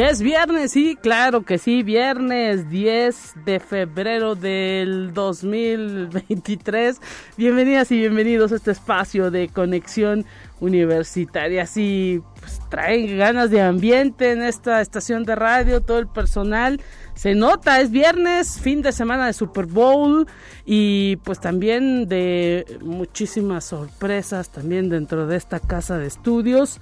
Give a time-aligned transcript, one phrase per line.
[0.00, 6.98] Es viernes, sí, claro que sí, viernes 10 de febrero del 2023.
[7.36, 10.24] Bienvenidas y bienvenidos a este espacio de conexión
[10.58, 11.66] universitaria.
[11.66, 16.80] Sí, pues traen ganas de ambiente en esta estación de radio, todo el personal.
[17.14, 20.26] Se nota, es viernes, fin de semana de Super Bowl
[20.64, 26.80] y pues también de muchísimas sorpresas también dentro de esta casa de estudios.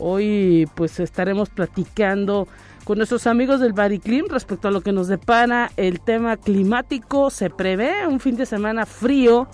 [0.00, 2.48] Hoy pues estaremos platicando
[2.84, 7.28] con nuestros amigos del Bariclim respecto a lo que nos depara el tema climático.
[7.28, 9.46] Se prevé un fin de semana frío,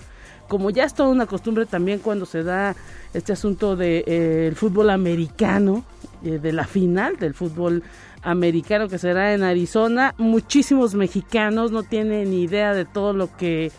[0.47, 2.75] como ya es toda una costumbre también cuando se da
[3.13, 5.83] este asunto del de, eh, fútbol americano,
[6.23, 7.83] eh, de la final del fútbol
[8.23, 10.15] americano que será en Arizona.
[10.17, 13.71] Muchísimos mexicanos no tienen idea de todo lo que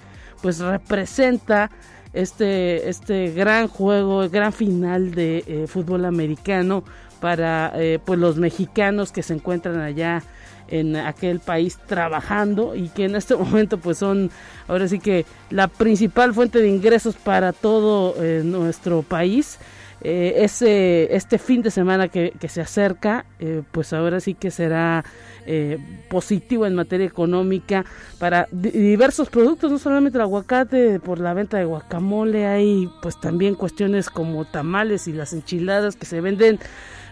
[0.42, 1.70] pues representa
[2.18, 6.82] este, este gran juego, gran final de eh, fútbol americano
[7.20, 10.24] para eh, pues los mexicanos que se encuentran allá
[10.66, 14.32] en aquel país trabajando y que en este momento pues son
[14.66, 19.58] ahora sí que la principal fuente de ingresos para todo eh, nuestro país
[20.00, 24.50] eh, ese, este fin de semana que, que se acerca, eh, pues ahora sí que
[24.50, 25.04] será
[25.46, 27.84] eh, positivo en materia económica
[28.18, 33.54] para diversos productos, no solamente el aguacate, por la venta de guacamole, hay pues también
[33.54, 36.60] cuestiones como tamales y las enchiladas que se venden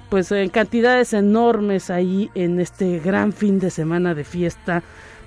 [0.08, 4.84] pues en cantidades enormes ahí en este gran fin de semana de fiesta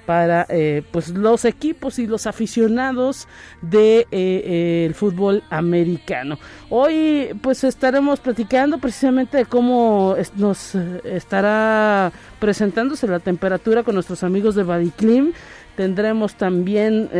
[0.10, 3.28] para eh, pues los equipos y los aficionados
[3.62, 6.40] de eh, eh, fútbol americano.
[6.72, 14.56] Hoy pues estaremos platicando precisamente de cómo nos estará presentándose la temperatura con nuestros amigos
[14.56, 15.32] de Badiclim.
[15.78, 17.12] Tendremos también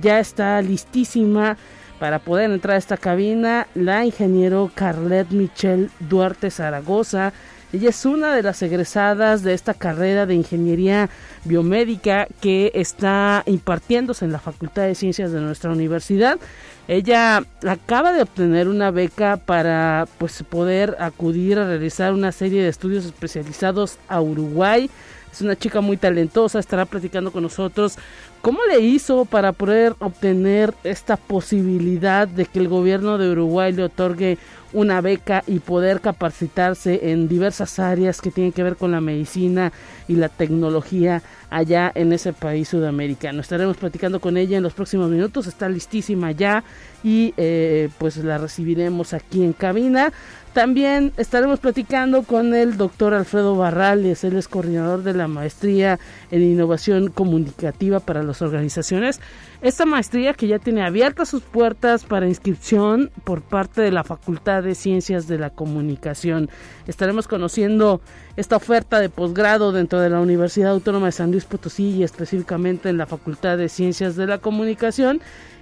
[0.00, 1.58] ya está listísima
[1.98, 7.34] para poder entrar a esta cabina la ingeniero Carlet Michel Duarte Zaragoza
[7.72, 11.10] ella es una de las egresadas de esta carrera de ingeniería
[11.44, 16.38] biomédica que está impartiéndose en la Facultad de Ciencias de nuestra universidad.
[16.86, 22.70] Ella acaba de obtener una beca para pues poder acudir a realizar una serie de
[22.70, 24.88] estudios especializados a Uruguay.
[25.30, 27.98] Es una chica muy talentosa, estará platicando con nosotros
[28.40, 33.84] cómo le hizo para poder obtener esta posibilidad de que el gobierno de Uruguay le
[33.84, 34.38] otorgue
[34.72, 39.72] una beca y poder capacitarse en diversas áreas que tienen que ver con la medicina
[40.06, 43.40] y la tecnología allá en ese país sudamericano.
[43.40, 46.64] Estaremos platicando con ella en los próximos minutos, está listísima ya
[47.02, 50.12] y eh, pues la recibiremos aquí en cabina.
[50.52, 56.00] También estaremos platicando con el doctor Alfredo Barrales, él es coordinador de la maestría
[56.32, 59.20] en innovación comunicativa para las organizaciones.
[59.60, 64.62] Esta maestría que ya tiene abiertas sus puertas para inscripción por parte de la Facultad
[64.62, 66.48] de Ciencias de la Comunicación.
[66.86, 68.00] Estaremos conociendo
[68.36, 72.88] esta oferta de posgrado dentro de la Universidad Autónoma de San Luis Potosí y específicamente
[72.88, 75.20] en la Facultad de Ciencias de la Comunicación.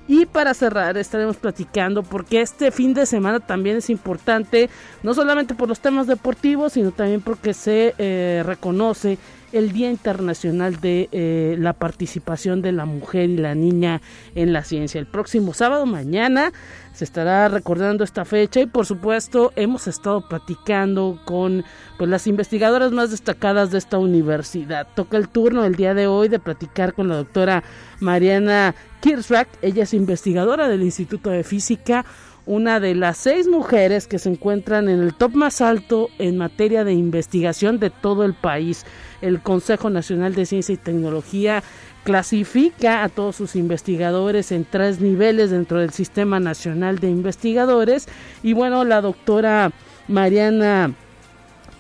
[0.09, 4.71] Y para cerrar estaremos platicando porque este fin de semana también es importante,
[5.03, 9.19] no solamente por los temas deportivos, sino también porque se eh, reconoce
[9.53, 14.01] el Día Internacional de eh, la Participación de la Mujer y la Niña
[14.35, 14.99] en la Ciencia.
[14.99, 16.53] El próximo sábado, mañana,
[16.93, 21.65] se estará recordando esta fecha y por supuesto hemos estado platicando con
[21.99, 24.87] pues, las investigadoras más destacadas de esta universidad.
[24.95, 27.63] Toca el turno el día de hoy de platicar con la doctora
[28.01, 29.49] Mariana Kirchrack.
[29.61, 32.05] Ella es investigadora del Instituto de Física
[32.47, 36.85] una de las seis mujeres que se encuentran en el top más alto en materia
[36.85, 38.87] de investigación de todo el país.
[39.21, 41.63] El Consejo Nacional de Ciencia y Tecnología
[42.05, 48.07] clasifica a todos sus investigadores en tres niveles dentro del Sistema Nacional de Investigadores
[48.45, 49.73] y bueno, la doctora
[50.07, 50.95] Mariana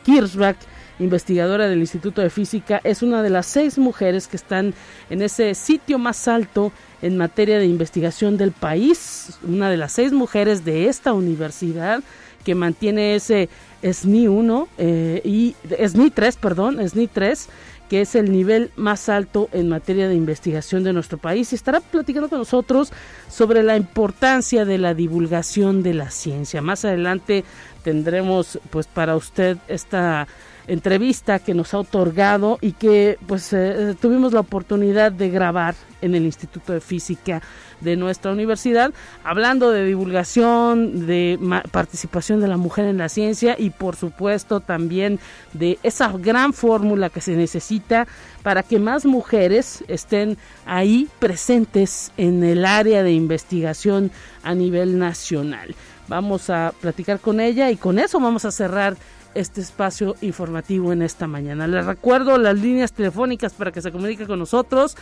[0.05, 0.57] Kirchbach
[0.99, 4.75] investigadora del Instituto de Física, es una de las seis mujeres que están
[5.11, 6.73] en ese sitio más alto
[7.03, 12.03] en materia de investigación del país, una de las seis mujeres de esta universidad
[12.45, 13.49] que mantiene ese
[13.83, 17.49] SNI 1 eh, y SNI 3, perdón, SNI 3
[17.89, 21.81] que es el nivel más alto en materia de investigación de nuestro país, y estará
[21.81, 22.93] platicando con nosotros
[23.29, 26.61] sobre la importancia de la divulgación de la ciencia.
[26.63, 27.45] Más adelante
[27.85, 30.27] tendremos pues para usted esta
[30.69, 36.15] entrevista que nos ha otorgado y que pues eh, tuvimos la oportunidad de grabar en
[36.15, 37.43] el Instituto de Física
[37.81, 38.93] de nuestra universidad,
[39.23, 41.39] hablando de divulgación, de
[41.71, 45.19] participación de la mujer en la ciencia y por supuesto también
[45.53, 48.07] de esa gran fórmula que se necesita
[48.43, 54.11] para que más mujeres estén ahí presentes en el área de investigación
[54.43, 55.75] a nivel nacional.
[56.09, 58.97] Vamos a platicar con ella y con eso vamos a cerrar
[59.37, 61.67] este espacio informativo en esta mañana.
[61.67, 64.97] Les recuerdo las líneas telefónicas para que se comunique con nosotros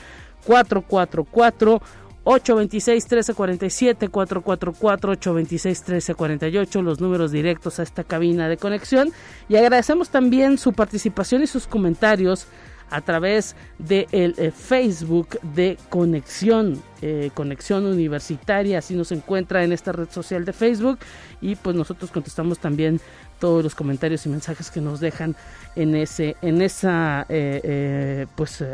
[0.45, 1.81] 444
[2.25, 9.13] 826-1347, 444-826-1348, los números directos a esta cabina de conexión.
[9.49, 12.47] Y agradecemos también su participación y sus comentarios
[12.91, 19.73] a través del de eh, Facebook de Conexión, eh, Conexión Universitaria, así nos encuentra en
[19.73, 20.99] esta red social de Facebook
[21.41, 23.01] y pues nosotros contestamos también
[23.45, 25.37] todos los comentarios y mensajes que nos dejan
[25.77, 28.65] en ese en esa eh, pues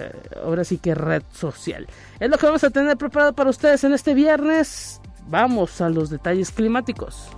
[0.44, 1.88] ahora sí que red social.
[2.20, 5.00] Es lo que vamos a tener preparado para ustedes en este viernes.
[5.26, 7.31] Vamos a los detalles climáticos.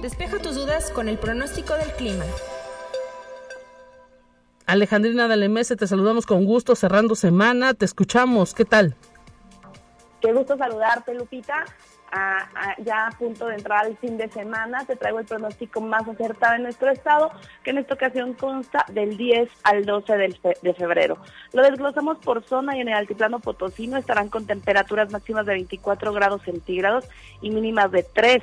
[0.00, 2.24] Despeja tus dudas con el pronóstico del clima.
[4.66, 8.96] Alejandrina Dalemese, te saludamos con gusto, cerrando semana, te escuchamos, ¿qué tal?
[10.20, 11.64] Qué gusto saludarte, Lupita.
[12.84, 16.54] ya a punto de entrar al fin de semana, te traigo el pronóstico más acertado
[16.54, 17.32] en nuestro estado,
[17.64, 20.16] que en esta ocasión consta del 10 al 12
[20.62, 21.18] de febrero.
[21.52, 26.12] Lo desglosamos por zona y en el altiplano potosino estarán con temperaturas máximas de 24
[26.12, 27.06] grados centígrados
[27.40, 28.42] y mínimas de 3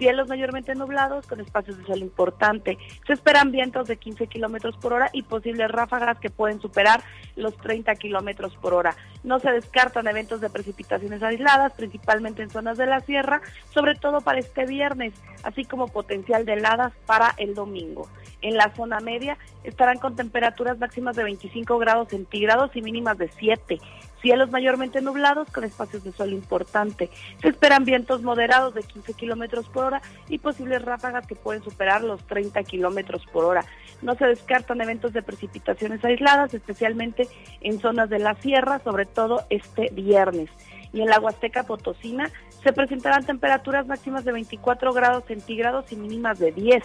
[0.00, 2.78] cielos mayormente nublados con espacios de sol importante.
[3.06, 7.02] Se esperan vientos de 15 kilómetros por hora y posibles ráfagas que pueden superar
[7.36, 8.96] los 30 kilómetros por hora.
[9.24, 13.42] No se descartan eventos de precipitaciones aisladas, principalmente en zonas de la sierra,
[13.74, 15.12] sobre todo para este viernes,
[15.42, 18.08] así como potencial de heladas para el domingo.
[18.40, 23.28] En la zona media estarán con temperaturas máximas de 25 grados centígrados y mínimas de
[23.28, 23.78] 7.
[24.20, 27.10] Cielos mayormente nublados con espacios de sol importante.
[27.40, 32.02] Se esperan vientos moderados de 15 kilómetros por hora y posibles ráfagas que pueden superar
[32.02, 33.64] los 30 kilómetros por hora.
[34.02, 37.28] No se descartan eventos de precipitaciones aisladas, especialmente
[37.60, 40.50] en zonas de la sierra, sobre todo este viernes.
[40.92, 42.30] Y en la Huasteca Potosina
[42.62, 46.82] se presentarán temperaturas máximas de 24 grados centígrados y mínimas de 10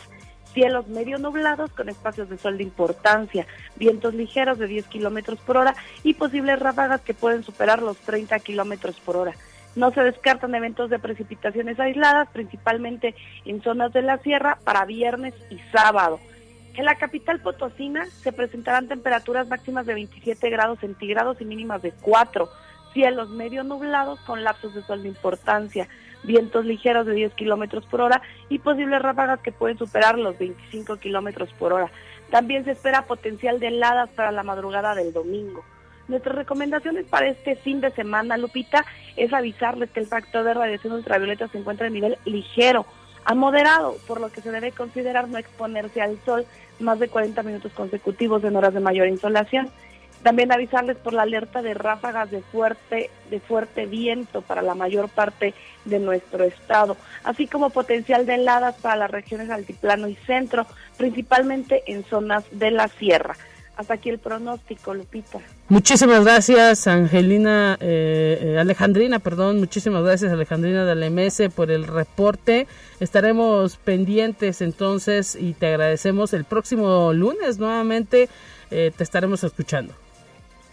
[0.54, 3.46] cielos medio nublados con espacios de sol de importancia,
[3.76, 8.40] vientos ligeros de 10 kilómetros por hora y posibles ráfagas que pueden superar los 30
[8.40, 9.34] kilómetros por hora.
[9.76, 13.14] No se descartan eventos de precipitaciones aisladas, principalmente
[13.44, 16.20] en zonas de la sierra, para viernes y sábado.
[16.76, 21.92] En la capital potosina se presentarán temperaturas máximas de 27 grados centígrados y mínimas de
[21.92, 22.50] 4,
[22.94, 25.88] cielos medio nublados con lapsos de sol de importancia,
[26.26, 30.98] vientos ligeros de 10 kilómetros por hora y posibles ráfagas que pueden superar los 25
[30.98, 31.92] kilómetros por hora.
[32.30, 35.64] También se espera potencial de heladas para la madrugada del domingo.
[36.08, 38.86] Nuestras recomendaciones para este fin de semana, Lupita,
[39.16, 42.86] es avisarles que el factor de radiación ultravioleta se encuentra a nivel ligero
[43.26, 46.46] a moderado, por lo que se debe considerar no exponerse al sol
[46.80, 49.70] más de 40 minutos consecutivos en horas de mayor insolación.
[50.26, 55.08] También avisarles por la alerta de ráfagas de fuerte, de fuerte viento para la mayor
[55.08, 55.54] parte
[55.86, 60.66] de nuestro estado, así como potencial de heladas para las regiones altiplano y centro,
[60.98, 63.38] principalmente en zonas de la sierra.
[63.78, 65.42] Hasta aquí el pronóstico, Lupita.
[65.70, 71.86] Muchísimas gracias, Angelina, eh, eh, Alejandrina, perdón, muchísimas gracias, Alejandrina de la MS, por el
[71.86, 72.66] reporte.
[73.00, 78.28] Estaremos pendientes entonces y te agradecemos el próximo lunes nuevamente.
[78.72, 79.94] Eh, te estaremos escuchando.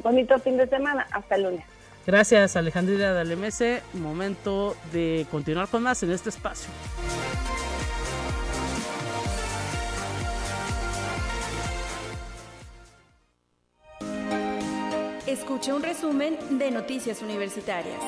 [0.03, 1.07] Bonito fin de semana.
[1.11, 1.65] Hasta el lunes.
[2.07, 3.83] Gracias, Alejandrina Dalemese.
[3.95, 6.71] Momento de continuar con más en este espacio.
[15.27, 17.99] Escuche un resumen de Noticias Universitarias.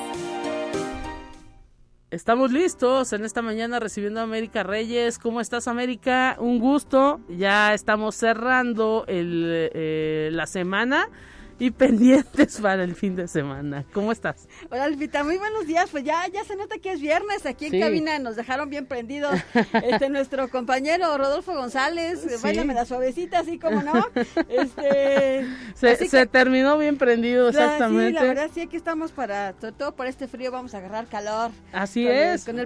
[2.11, 5.17] Estamos listos en esta mañana recibiendo a América Reyes.
[5.17, 6.35] ¿Cómo estás, América?
[6.39, 7.21] Un gusto.
[7.29, 11.09] Ya estamos cerrando el, eh, la semana
[11.57, 13.85] y pendientes para el fin de semana.
[13.93, 14.47] ¿Cómo estás?
[14.69, 15.89] Hola, Alvita, muy buenos días.
[15.89, 17.45] Pues ya, ya se nota que es viernes.
[17.45, 19.39] Aquí en cabina nos dejaron bien prendidos
[19.83, 22.19] este, nuestro compañero Rodolfo González.
[22.21, 22.35] Sí.
[22.43, 24.05] Bailame la suavecita, así como no.
[24.49, 25.45] Este,
[25.75, 28.07] se, terminó bien prendido, exactamente.
[28.07, 31.07] Sí, la verdad, sí, aquí estamos para, sobre todo por este frío, vamos a agarrar
[31.07, 31.51] calor.
[31.71, 32.45] Así es.
[32.45, 32.65] con el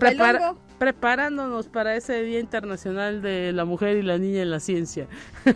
[0.79, 5.08] preparándonos para ese Día Internacional de la Mujer y la Niña en la Ciencia.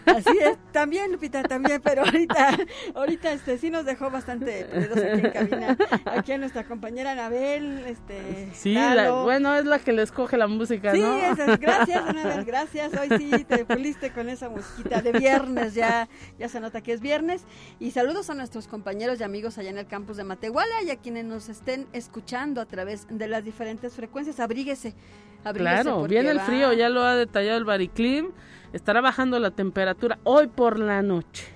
[0.05, 2.57] Así es, también, Lupita, también, pero ahorita,
[2.93, 5.77] ahorita Este sí nos dejó bastante prendidos aquí en cabina.
[6.05, 8.49] Aquí a nuestra compañera Anabel, este.
[8.53, 8.77] Sí,
[9.23, 11.35] bueno, es la que le escoge la música, ¿no?
[11.35, 12.91] Sí, gracias, Anabel, gracias.
[12.93, 17.01] Hoy sí te puliste con esa musiquita de viernes, ya, ya se nota que es
[17.01, 17.45] viernes.
[17.79, 20.97] Y saludos a nuestros compañeros y amigos allá en el campus de Matehuala y a
[20.97, 24.39] quienes nos estén escuchando a través de las diferentes frecuencias.
[24.39, 24.95] Abríguese.
[25.53, 28.31] claro, viene el frío, ya lo ha detallado el Bariclim.
[28.73, 31.52] Estará bajando la temperatura hoy por la noche.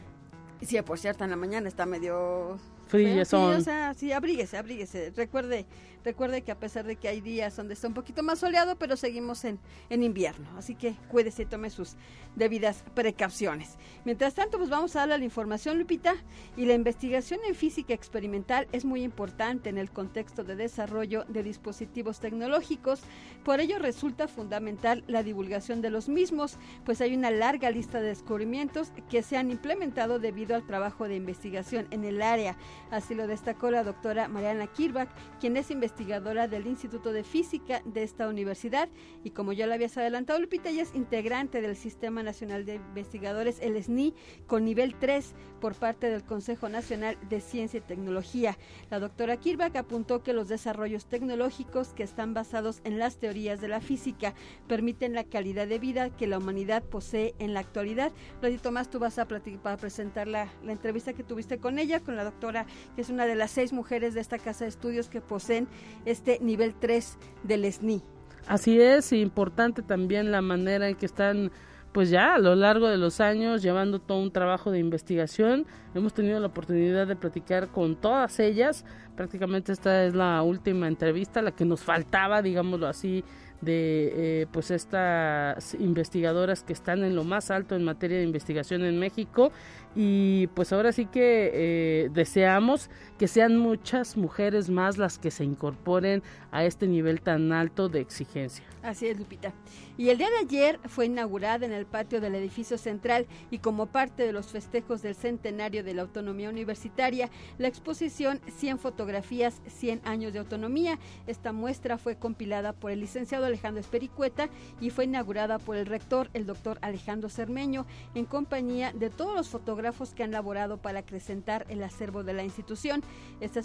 [0.62, 3.26] Sí, por cierto, en la mañana está medio frío.
[3.26, 5.12] Sí, o sea, sí, abríguese, abríguese.
[5.16, 5.66] Recuerde,
[6.08, 8.96] recuerde que a pesar de que hay días donde está un poquito más soleado, pero
[8.96, 9.60] seguimos en,
[9.90, 10.48] en invierno.
[10.58, 11.98] Así que cuídese y tome sus
[12.38, 13.78] debidas precauciones.
[14.06, 16.16] Mientras tanto, pues vamos a darle la información, Lupita.
[16.56, 21.44] Y la investigación en física experimental es muy importante en el contexto de desarrollo de
[21.44, 23.02] dispositivos tecnológicos.
[23.44, 28.08] Por ello resulta fundamental la divulgación de los mismos, pues hay una larga lista de
[28.08, 32.56] descubrimientos que se han implementado debido al trabajo de investigación en el área.
[32.92, 35.10] Así lo destacó la doctora Mariana Kirbach,
[35.42, 38.88] quien es investigadora del Instituto de Física de esta universidad.
[39.24, 43.60] Y como ya lo habías adelantado, Lupita, ella es integrante del Sistema Nacional de Investigadores,
[43.62, 44.14] el SNI,
[44.46, 48.58] con nivel 3 por parte del Consejo Nacional de Ciencia y Tecnología.
[48.92, 53.68] La doctora Kirbach apuntó que los desarrollos tecnológicos que están basados en las teorías de
[53.68, 54.36] la física
[54.68, 58.12] permiten la calidad de vida que la humanidad posee en la actualidad.
[58.42, 62.24] Ratito más tú vas a, presentar la, la entrevista que tuviste con ella, con la
[62.24, 65.68] doctora, que es una de las seis mujeres de esta casa de estudios que poseen
[66.06, 68.02] este nivel 3 del SNI.
[68.48, 71.52] Así es, importante también la manera en que están
[71.92, 75.66] pues ya a lo largo de los años llevando todo un trabajo de investigación.
[75.96, 78.86] Hemos tenido la oportunidad de platicar con todas ellas.
[79.16, 83.24] Prácticamente esta es la última entrevista, la que nos faltaba, digámoslo así,
[83.62, 88.84] de eh, pues estas investigadoras que están en lo más alto en materia de investigación
[88.84, 89.52] en México
[90.00, 95.44] y pues ahora sí que eh, deseamos que sean muchas mujeres más las que se
[95.44, 98.64] incorporen a este nivel tan alto de exigencia.
[98.84, 99.54] Así es, Lupita.
[99.98, 103.88] Y el día de ayer fue inaugurada en el patio del edificio central y como
[103.88, 110.02] parte de los festejos del centenario de la autonomía universitaria, la exposición 100 fotografías, 100
[110.06, 111.00] años de autonomía.
[111.26, 114.48] Esta muestra fue compilada por el licenciado Alejandro Espericueta
[114.80, 119.50] y fue inaugurada por el rector, el doctor Alejandro Cermeño, en compañía de todos los
[119.50, 123.02] fotógrafos que han laborado para acrecentar el acervo de la institución.
[123.40, 123.60] Esta,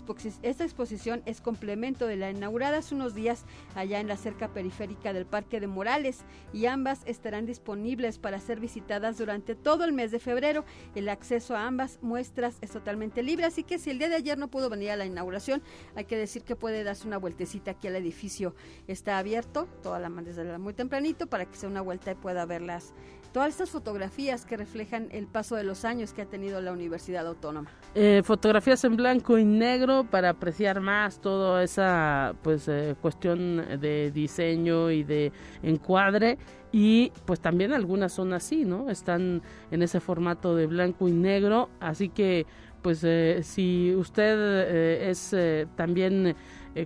[0.64, 5.26] exposición es complemento de la inaugurada hace unos días allá en la cerca periférica del
[5.26, 6.20] Parque de Morales
[6.52, 10.64] y ambas estarán disponibles para ser visitadas durante todo el mes de febrero.
[10.94, 14.38] El acceso a ambas muestras es totalmente libre, así que si el día de ayer
[14.38, 15.60] no pudo venir a la inauguración,
[15.96, 18.54] hay que decir que puede darse una vueltecita aquí al edificio.
[18.86, 22.94] Está abierto toda la desde muy tempranito para que sea una vuelta y pueda verlas
[23.32, 27.26] todas estas fotografías que reflejan el paso de los años que ha tenido la Universidad
[27.26, 27.70] Autónoma.
[27.94, 34.10] Eh, fotografías en blanco y negro para apreciar más toda esa pues eh, cuestión de
[34.10, 36.38] diseño y de encuadre
[36.72, 38.88] y pues también algunas son así, ¿no?
[38.88, 42.46] Están en ese formato de blanco y negro, así que
[42.80, 45.36] pues eh, si usted es
[45.76, 46.34] también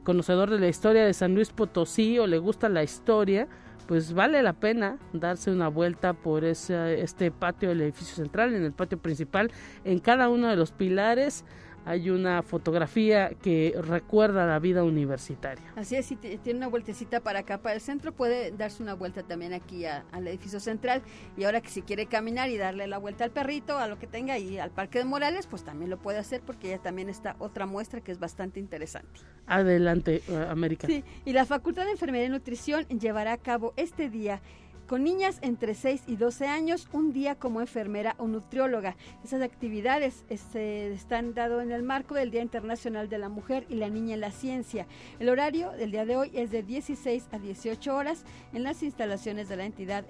[0.02, 3.46] conocedor de la historia de San Luis Potosí o le gusta la historia,
[3.86, 8.64] pues vale la pena darse una vuelta por ese, este patio del edificio central, en
[8.64, 9.50] el patio principal,
[9.84, 11.44] en cada uno de los pilares
[11.86, 15.64] hay una fotografía que recuerda la vida universitaria.
[15.76, 19.22] Así es, si tiene una vueltecita para acá, para el centro, puede darse una vuelta
[19.22, 21.02] también aquí al edificio central.
[21.36, 24.08] Y ahora que si quiere caminar y darle la vuelta al perrito, a lo que
[24.08, 27.36] tenga, y al Parque de Morales, pues también lo puede hacer porque ya también está
[27.38, 29.20] otra muestra que es bastante interesante.
[29.46, 30.88] Adelante, uh, América.
[30.88, 34.42] Sí, y la Facultad de Enfermería y Nutrición llevará a cabo este día
[34.86, 38.96] con niñas entre 6 y 12 años, un día como enfermera o nutrióloga.
[39.24, 43.74] Esas actividades este, están dado en el marco del Día Internacional de la Mujer y
[43.74, 44.86] la Niña en la Ciencia.
[45.18, 49.48] El horario del día de hoy es de 16 a 18 horas en las instalaciones
[49.48, 50.06] de la entidad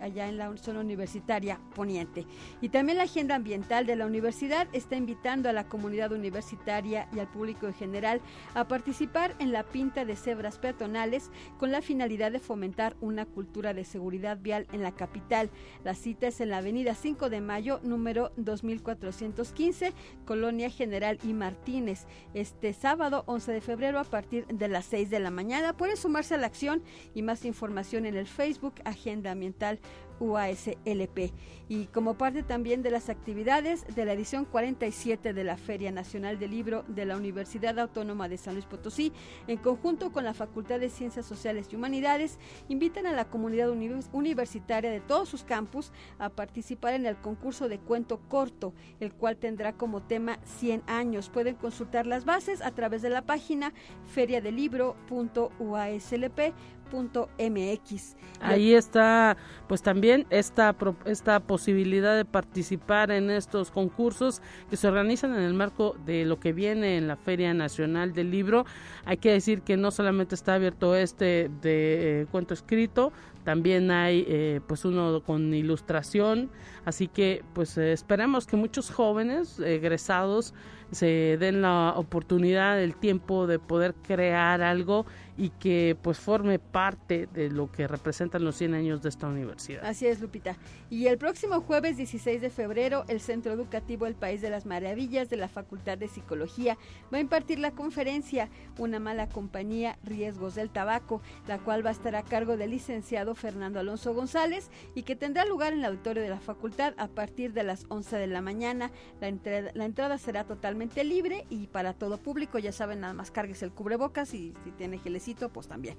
[0.00, 2.26] allá en la zona universitaria poniente.
[2.60, 7.18] Y también la agenda ambiental de la universidad está invitando a la comunidad universitaria y
[7.18, 8.20] al público en general
[8.54, 13.72] a participar en la pinta de cebras peatonales con la finalidad de fomentar una cultura
[13.72, 15.50] de seguridad en la capital.
[15.84, 19.92] La cita es en la avenida 5 de Mayo, número 2415,
[20.24, 22.06] Colonia General y Martínez.
[22.34, 25.76] Este sábado 11 de febrero a partir de las 6 de la mañana.
[25.76, 26.82] Puede sumarse a la acción
[27.14, 29.78] y más información en el Facebook Agenda Ambiental
[30.20, 31.32] UASLP
[31.68, 36.38] y como parte también de las actividades de la edición 47 de la Feria Nacional
[36.38, 39.12] del Libro de la Universidad Autónoma de San Luis Potosí,
[39.46, 43.70] en conjunto con la Facultad de Ciencias Sociales y Humanidades, invitan a la comunidad
[44.12, 49.36] universitaria de todos sus campus a participar en el concurso de cuento corto, el cual
[49.36, 51.28] tendrá como tema 100 años.
[51.28, 53.74] Pueden consultar las bases a través de la página
[54.06, 56.54] feriadelibro.uaslp
[56.92, 64.86] mx Ahí está, pues también esta, esta posibilidad de participar en estos concursos que se
[64.86, 68.64] organizan en el marco de lo que viene en la Feria Nacional del Libro.
[69.04, 73.12] Hay que decir que no solamente está abierto este de eh, cuento escrito,
[73.48, 76.50] también hay eh, pues uno con ilustración,
[76.84, 80.52] así que pues eh, esperemos que muchos jóvenes egresados
[80.90, 87.28] se den la oportunidad, el tiempo de poder crear algo y que pues forme parte
[87.32, 89.84] de lo que representan los 100 años de esta universidad.
[89.84, 90.56] Así es, Lupita.
[90.90, 95.28] Y el próximo jueves 16 de febrero, el Centro Educativo El País de las Maravillas
[95.28, 96.76] de la Facultad de Psicología
[97.12, 101.92] va a impartir la conferencia Una mala compañía, riesgos del tabaco, la cual va a
[101.92, 106.22] estar a cargo del licenciado Fernando Alonso González y que tendrá lugar en el auditorio
[106.22, 108.90] de la facultad a partir de las 11 de la mañana.
[109.20, 109.30] La,
[109.74, 113.72] la entrada será totalmente libre y para todo público, ya saben, nada más cargues el
[113.72, 115.96] cubrebocas y si tiene gelecito pues también.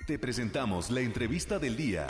[0.07, 2.07] Te presentamos la entrevista del día.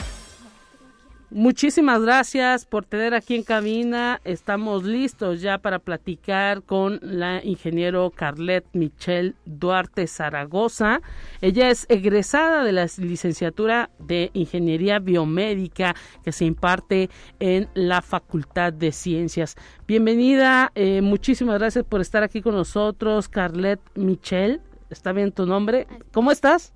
[1.31, 4.19] Muchísimas gracias por tener aquí en cabina.
[4.23, 11.01] Estamos listos ya para platicar con la ingeniero Carlet Michelle Duarte Zaragoza.
[11.41, 18.73] Ella es egresada de la licenciatura de Ingeniería Biomédica que se imparte en la Facultad
[18.73, 19.55] de Ciencias.
[19.87, 24.61] Bienvenida, eh, muchísimas gracias por estar aquí con nosotros, Carlet Michelle.
[24.89, 25.85] ¿Está bien tu nombre?
[26.11, 26.73] ¿Cómo estás?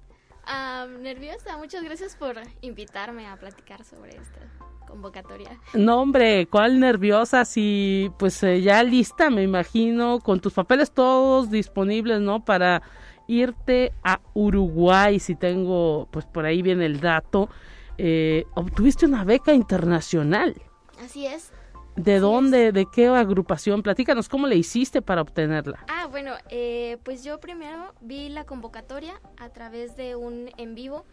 [1.00, 4.40] Nerviosa, muchas gracias por invitarme a platicar sobre esta
[4.88, 5.60] convocatoria.
[5.74, 7.46] No, hombre, ¿cuál nerviosa?
[7.46, 12.44] Si, pues eh, ya lista, me imagino, con tus papeles todos disponibles, ¿no?
[12.46, 12.82] Para
[13.28, 17.50] irte a Uruguay, si tengo, pues por ahí viene el dato.
[17.98, 20.56] Eh, obtuviste una beca internacional.
[21.04, 21.52] Así es.
[21.96, 22.72] ¿De dónde?
[22.72, 23.84] ¿De qué agrupación?
[23.84, 25.86] Platícanos cómo le hiciste para obtenerla.
[25.88, 31.06] Ah, bueno, eh, pues yo primero vi la convocatoria a través de un en vivo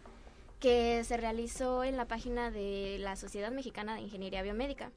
[0.59, 4.91] que se realizó en la página de la Sociedad Mexicana de Ingeniería Biomédica.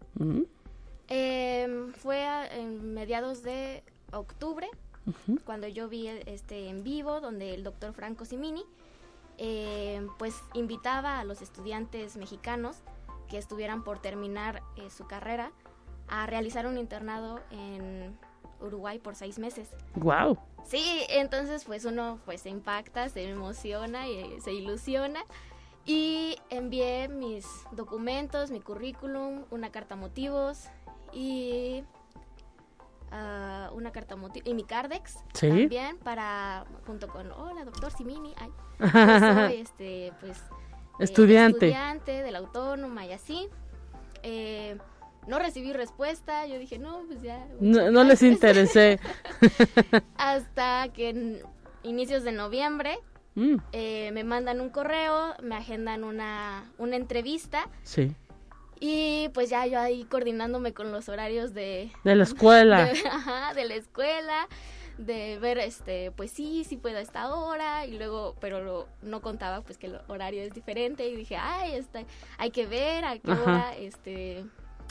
[1.09, 2.23] Em, fue
[2.59, 4.69] en mediados de octubre
[5.45, 8.63] cuando yo vi este en vivo donde el doctor Franco Simini
[9.37, 12.77] em, pues invitaba a los estudiantes mexicanos
[13.29, 15.51] que estuvieran por terminar eh, su carrera
[16.23, 18.17] a realizar un internado en
[18.61, 19.69] Uruguay por seis meses.
[19.97, 20.39] Wow.
[20.65, 25.21] Sí, entonces pues uno pues se impacta, se emociona y se ilusiona
[25.85, 30.69] y envié mis documentos, mi currículum, una carta motivos
[31.13, 31.85] y
[33.11, 38.51] ah, una carta motivos y mi cardex también para junto con hola doctor Simini, ay,
[39.51, 40.43] soy este pues
[40.99, 41.67] estudiante.
[41.67, 43.49] estudiante de la autónoma y así.
[44.23, 44.79] Eh,
[45.27, 47.47] no recibí respuesta, yo dije, no, pues ya.
[47.61, 49.01] No, les interesé.
[50.17, 51.43] Hasta que
[51.83, 52.99] inicios de noviembre.
[53.37, 53.57] Mm.
[53.73, 57.69] Eh, me mandan un correo, me agendan una, una entrevista.
[57.83, 58.15] Sí.
[58.81, 61.91] Y pues ya yo ahí coordinándome con los horarios de...
[62.05, 62.85] De la escuela.
[62.93, 64.49] De, ajá, de la escuela,
[64.99, 69.63] de ver, este, pues sí, sí puedo a esta hora, y luego, pero no contaba
[69.63, 72.07] pues que el horario es diferente, y dije, ay, este,
[72.39, 74.45] hay que ver a qué hora, este,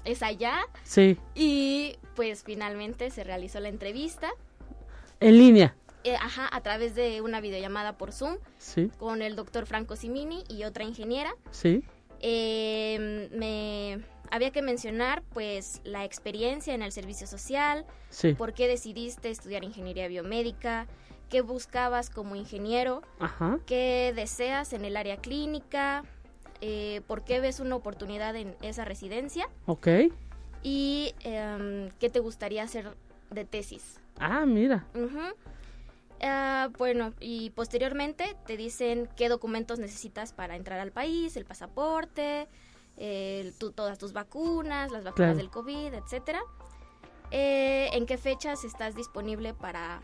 [0.05, 0.65] es allá.
[0.83, 1.17] Sí.
[1.35, 4.31] Y pues finalmente se realizó la entrevista.
[5.19, 5.75] En línea.
[6.03, 8.37] Eh, ajá, a través de una videollamada por Zoom.
[8.57, 8.91] Sí.
[8.99, 11.33] Con el doctor Franco Simini y otra ingeniera.
[11.51, 11.83] Sí.
[12.19, 18.33] Eh, me había que mencionar pues la experiencia en el servicio social, sí.
[18.33, 20.87] por qué decidiste estudiar ingeniería biomédica,
[21.29, 23.59] qué buscabas como ingeniero, Ajá.
[23.65, 26.03] qué deseas en el área clínica,
[26.65, 29.49] eh, por qué ves una oportunidad en esa residencia.
[29.65, 29.88] Ok.
[30.62, 32.95] Y em, qué te gustaría hacer
[33.32, 33.99] de tesis.
[34.17, 34.86] Ah, mira.
[36.21, 42.47] Ah, bueno, y posteriormente te dicen qué documentos necesitas para entrar al país, el pasaporte,
[43.76, 46.41] todas tus vacunas, las vacunas del COVID, etcétera.
[47.32, 49.99] Eh, en qué fechas estás disponible para,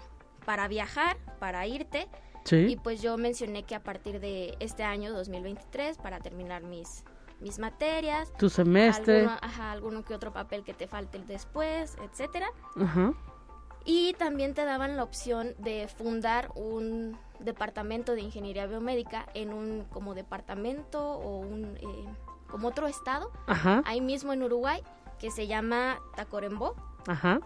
[0.45, 2.09] para viajar, para irte.
[2.51, 7.03] Y pues yo mencioné que a partir de este año 2023, para terminar mis,
[7.39, 8.31] mis materias.
[8.37, 9.19] Tu semestre.
[9.21, 12.47] Alguno, ajá, alguno que otro papel que te falte después, etcétera.
[12.79, 13.13] Ajá.
[13.85, 19.85] Y también te daban la opción de fundar un departamento de ingeniería biomédica en un
[19.85, 22.05] como departamento o un eh,
[22.49, 23.83] como otro estado, Ajá.
[23.85, 24.83] ahí mismo en Uruguay,
[25.19, 26.75] que se llama Tacorembó.
[27.07, 27.39] Ajá.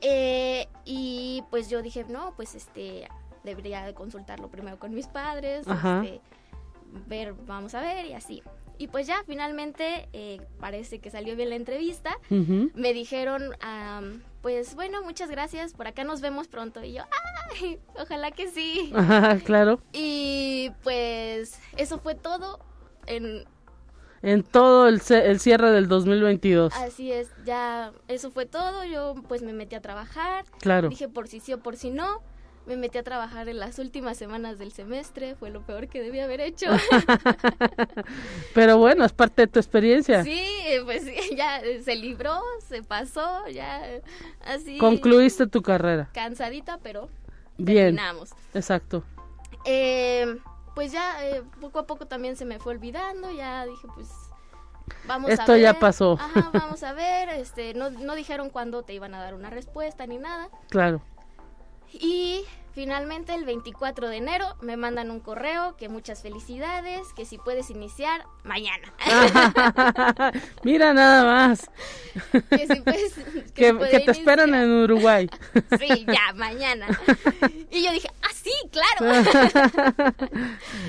[0.00, 3.08] Eh, y pues yo dije, no, pues este,
[3.44, 6.20] debería de consultarlo primero con mis padres, este,
[7.06, 8.42] ver, vamos a ver y así.
[8.78, 12.16] Y pues ya finalmente eh, parece que salió bien la entrevista.
[12.30, 13.54] Me dijeron,
[14.40, 16.82] pues bueno, muchas gracias, por acá nos vemos pronto.
[16.82, 17.02] Y yo,
[17.60, 18.90] ay, ojalá que sí.
[18.94, 19.80] Ajá, claro.
[19.92, 22.58] Y pues eso fue todo
[23.06, 23.44] en...
[24.22, 26.74] En todo el, el cierre del 2022.
[26.74, 28.84] Así es, ya eso fue todo.
[28.84, 30.46] Yo pues me metí a trabajar.
[30.58, 30.88] Claro.
[30.88, 32.22] Dije por si sí o por si no
[32.66, 36.24] me metí a trabajar en las últimas semanas del semestre, fue lo peor que debía
[36.24, 36.66] haber hecho.
[38.54, 40.22] Pero bueno, es parte de tu experiencia.
[40.22, 40.46] Sí,
[40.84, 41.04] pues
[41.36, 43.82] ya se libró, se pasó, ya
[44.44, 44.78] así.
[44.78, 46.10] Concluiste tu carrera.
[46.12, 47.08] Cansadita, pero
[47.56, 47.96] Bien.
[47.96, 48.30] terminamos.
[48.54, 49.02] Exacto.
[49.64, 50.38] Eh,
[50.74, 54.08] pues ya eh, poco a poco también se me fue olvidando, ya dije pues
[55.06, 55.62] vamos Esto a ver.
[55.62, 56.18] ya pasó.
[56.20, 60.06] Ajá, vamos a ver, este, no, no dijeron cuándo te iban a dar una respuesta
[60.06, 60.48] ni nada.
[60.70, 61.02] Claro.
[61.92, 67.38] Y finalmente el 24 de enero me mandan un correo que muchas felicidades, que si
[67.38, 68.92] puedes iniciar mañana.
[70.62, 71.70] Mira nada más.
[72.50, 73.14] que si puedes,
[73.54, 75.28] que, te esperan en Uruguay.
[75.78, 76.86] sí, ya, mañana.
[77.70, 79.24] Y yo dije, ah, sí, claro.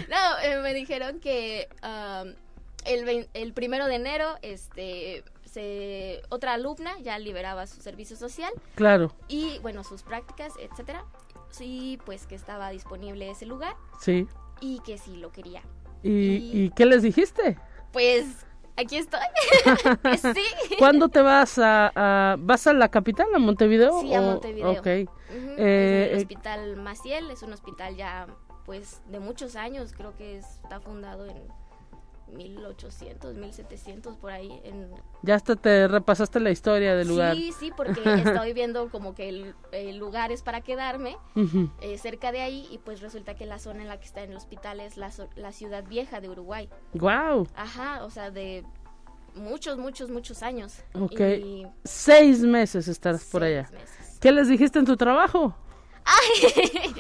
[0.10, 2.34] no, eh, me dijeron que um,
[2.86, 8.52] el, el primero de enero, este se, otra alumna ya liberaba su servicio social.
[8.76, 9.12] Claro.
[9.28, 11.06] Y bueno, sus prácticas, etcétera.
[11.50, 13.76] Sí, pues que estaba disponible ese lugar.
[14.00, 14.28] Sí.
[14.62, 15.62] Y que sí lo quería.
[16.04, 17.60] ¿Y, qué les dijiste?
[17.92, 18.46] Pues
[18.78, 19.20] aquí estoy.
[20.18, 20.76] sí.
[20.80, 24.00] ¿Cuándo te vas a, vas a la capital, a Montevideo?
[24.02, 24.72] Sí, a Montevideo.
[24.72, 24.88] Ok.
[24.88, 25.08] el
[25.58, 28.28] eh, hospital Maciel es un hospital ya
[28.66, 31.38] pues de muchos años, creo que está fundado en
[32.32, 34.62] 1800, 1700 por ahí.
[34.64, 34.90] En...
[35.22, 37.36] Ya hasta te repasaste la historia del lugar.
[37.36, 39.30] Sí, sí, porque estoy viendo como que
[39.72, 41.18] el, lugar es para quedarme
[41.82, 44.32] eh, cerca de ahí y pues resulta que la zona en la que está en
[44.32, 46.70] el hospital es la, la ciudad vieja de Uruguay.
[46.94, 47.48] Wow.
[47.56, 48.64] Ajá, o sea, de
[49.36, 50.84] muchos, muchos, muchos años.
[50.94, 51.22] Ok.
[51.84, 53.70] Seis meses estarás por allá.
[53.72, 54.18] Meses.
[54.20, 55.56] ¿Qué les dijiste en tu trabajo?
[56.06, 56.48] Ay,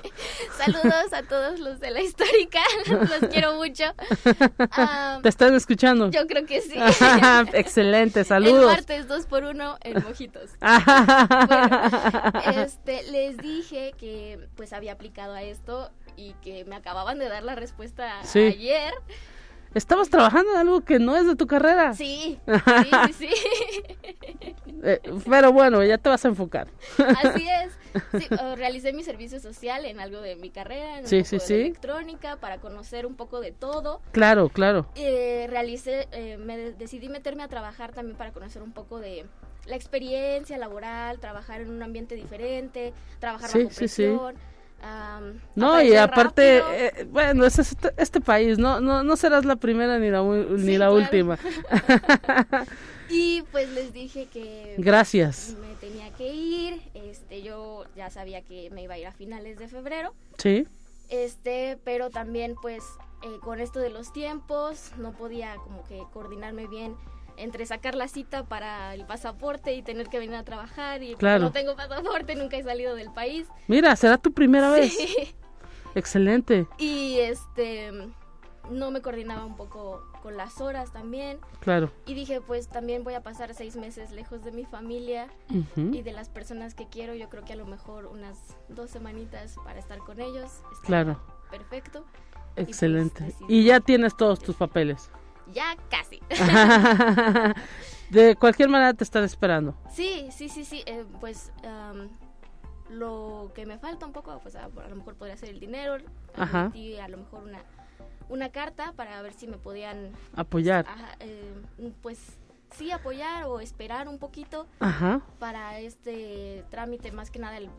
[0.58, 3.84] saludos a todos los de la histórica, los quiero mucho.
[5.22, 6.10] ¿Te están escuchando?
[6.12, 6.76] Yo creo que sí.
[7.54, 8.62] Excelente, saludos.
[8.62, 10.52] El martes dos por uno en Mojitos.
[10.60, 17.30] bueno, este, les dije que pues había aplicado a esto y que me acababan de
[17.30, 18.94] dar la respuesta ayer.
[19.74, 21.94] Estabas trabajando en algo que no es de tu carrera.
[22.02, 23.30] Sí, sí, sí.
[24.84, 26.68] Eh, pero bueno, ya te vas a enfocar.
[26.98, 27.74] Así es.
[28.18, 31.56] Sí, realicé mi servicio social en algo de mi carrera, en sí, sí, sí.
[31.56, 34.02] electrónica, para conocer un poco de todo.
[34.14, 34.88] Claro, claro.
[34.96, 39.26] Eh, realicé, eh, me decidí meterme a trabajar también para conocer un poco de
[39.66, 44.36] la experiencia laboral, trabajar en un ambiente diferente, trabajar bajo presión.
[45.56, 50.00] No, y aparte, eh, bueno, es este, este, país, no, no, no serás la primera
[50.00, 51.38] ni la, ni la última.
[53.10, 54.76] y pues les dije que...
[54.78, 55.56] Gracias.
[55.62, 59.60] Me tenía que ir, este, yo ya sabía que me iba a ir a finales
[59.60, 60.14] de febrero.
[60.38, 60.68] Sí.
[61.10, 62.84] Este, pero también pues
[63.24, 66.96] eh, con esto de los tiempos no podía como que coordinarme bien
[67.38, 71.46] entre sacar la cita para el pasaporte y tener que venir a trabajar y claro.
[71.46, 73.48] no tengo pasaporte, nunca he salido del país.
[73.68, 74.98] Mira, será tu primera vez.
[75.96, 76.68] Excelente.
[76.78, 77.92] Y este
[78.70, 81.40] no me coordinaba un poco con las horas también.
[81.60, 81.92] Claro.
[82.06, 85.28] Y dije, pues también voy a pasar seis meses lejos de mi familia
[85.76, 87.16] y de las personas que quiero.
[87.16, 88.38] Yo creo que a lo mejor unas
[88.70, 90.62] dos semanitas para estar con ellos.
[90.84, 91.20] Claro.
[91.50, 92.06] Perfecto.
[92.56, 93.34] Pues, Excelente.
[93.48, 95.10] y ya tienes todos tus papeles
[95.52, 96.20] ya casi.
[98.10, 99.76] de cualquier manera te están esperando.
[99.90, 100.84] Sí, sí, sí, sí.
[100.86, 101.52] Eh, pues
[102.90, 105.98] lo que me falta un poco, pues a, lo mejor podría ser el dinero.
[106.36, 106.72] Ajá.
[106.74, 107.60] Y a lo mejor una,
[108.30, 110.86] una carta para ver si me podían apoyar.
[111.20, 111.62] Eh,
[112.02, 112.38] pues
[112.72, 115.22] sí, apoyar o esperar un poquito Ajá.
[115.40, 117.70] para este trámite, más que nada el,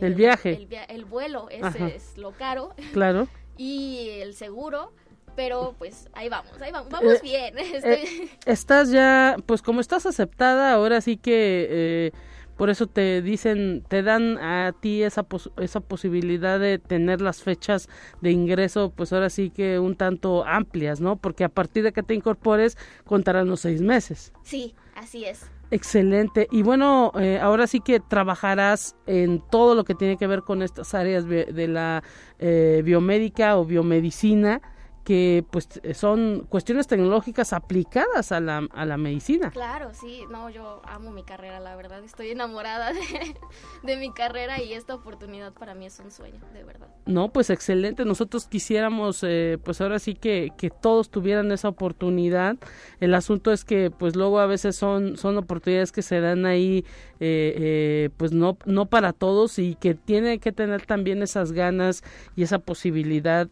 [0.00, 0.68] el, viaje.
[0.88, 2.74] El, vuelo, ese es lo caro.
[2.92, 3.28] Claro.
[3.56, 4.92] y el seguro
[5.40, 7.54] pero pues ahí vamos, ahí vamos, vamos eh, bien.
[7.82, 12.12] Eh, estás ya, pues como estás aceptada, ahora sí que eh,
[12.58, 15.24] por eso te dicen, te dan a ti esa,
[15.56, 17.88] esa posibilidad de tener las fechas
[18.20, 21.16] de ingreso, pues ahora sí que un tanto amplias, ¿no?
[21.16, 22.76] Porque a partir de que te incorpores
[23.06, 24.34] contarán los seis meses.
[24.42, 25.46] Sí, así es.
[25.70, 26.48] Excelente.
[26.50, 30.92] Y bueno, ahora sí que trabajarás en todo lo que tiene que ver con estas
[30.92, 32.02] áreas de la
[32.38, 34.60] biomédica o biomedicina
[35.10, 39.50] que pues son cuestiones tecnológicas aplicadas a la, a la medicina.
[39.50, 42.92] Claro, sí, no, yo amo mi carrera, la verdad, estoy enamorada
[43.82, 46.86] de, mi carrera y esta oportunidad para mí es un sueño, de verdad.
[47.06, 52.56] No, pues excelente, nosotros quisiéramos, eh, pues ahora sí que, que todos tuvieran esa oportunidad,
[53.00, 56.84] el asunto es que pues luego a veces son, son oportunidades que se dan ahí,
[57.20, 62.02] eh, eh, pues no, no para todos y que tiene que tener también esas ganas
[62.34, 63.48] y esa posibilidad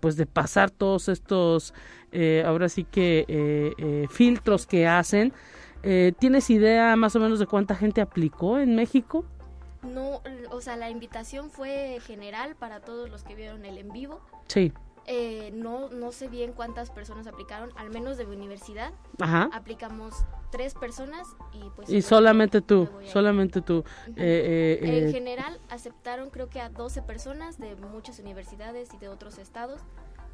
[0.00, 1.74] pues de pasar todo estos,
[2.12, 5.32] eh, ahora sí que, eh, eh, filtros que hacen.
[6.18, 9.24] ¿Tienes idea más o menos de cuánta gente aplicó en México?
[9.82, 14.20] No, o sea, la invitación fue general para todos los que vieron el en vivo.
[14.48, 14.72] Sí.
[15.54, 18.92] No, no sé bien cuántas personas aplicaron, al menos de mi universidad.
[19.20, 19.48] Ajá.
[19.52, 20.14] Aplicamos
[20.50, 21.90] tres personas y pues...
[21.90, 23.84] Y solamente tú, solamente tú.
[24.16, 29.80] en general aceptaron creo que a 12 personas de muchas universidades y de otros estados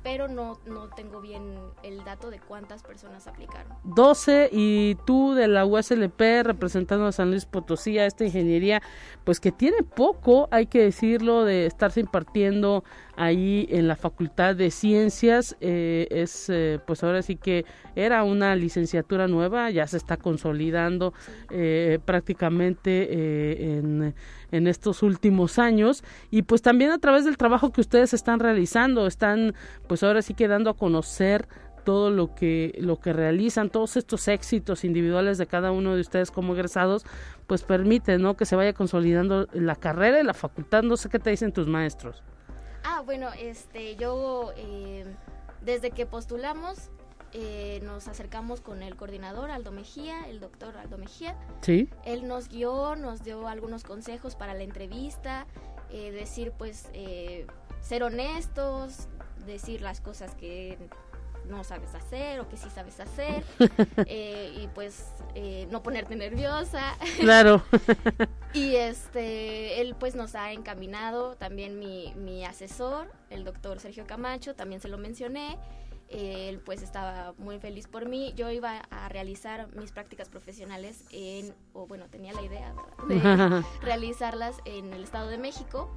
[0.05, 3.73] pero no, no tengo bien el dato de cuántas personas aplicaron.
[3.85, 8.83] 12 y tú de la USLP representando a San Luis Potosí, a esta ingeniería,
[9.25, 12.85] pues que tiene poco, hay que decirlo, de estarse impartiendo
[13.17, 15.57] ahí en la Facultad de Ciencias.
[15.61, 17.65] Eh, es, eh, pues ahora sí que
[17.97, 21.15] era una licenciatura nueva, ya se está consolidando
[21.51, 24.15] eh, prácticamente en
[24.57, 29.07] en estos últimos años y pues también a través del trabajo que ustedes están realizando,
[29.07, 29.55] están
[29.89, 31.49] pues ahora sí quedando a conocer
[31.85, 36.31] todo lo que lo que realizan, todos estos éxitos individuales de cada uno de ustedes
[36.31, 37.05] como egresados,
[37.47, 38.37] pues permite, ¿no?
[38.37, 40.83] Que se vaya consolidando la carrera y la facultad.
[40.83, 42.23] No sé qué te dicen tus maestros.
[42.85, 45.05] Ah, bueno, este, yo eh,
[45.63, 46.91] desde que postulamos
[47.37, 51.35] eh, nos acercamos con el coordinador Aldo Mejía, el doctor Aldo Mejía.
[51.63, 51.91] Sí.
[52.05, 55.45] Él nos guió, nos dio algunos consejos para la entrevista,
[55.91, 57.49] eh, decir pues eh,
[57.81, 59.09] ser honestos,
[59.47, 60.79] decir las cosas que
[61.49, 63.45] no sabes hacer o que sí sabes hacer
[64.09, 65.09] y pues
[65.71, 67.63] no ponerte nerviosa claro
[68.55, 74.55] y este él pues nos ha encaminado también mi, mi asesor el doctor Sergio Camacho
[74.55, 75.59] también se lo mencioné
[76.09, 78.33] él pues estaba muy feliz por mí.
[78.37, 82.75] Yo iba a realizar mis prácticas profesionales en, o bueno, tenía la idea
[83.09, 85.91] de realizarlas en el Estado de México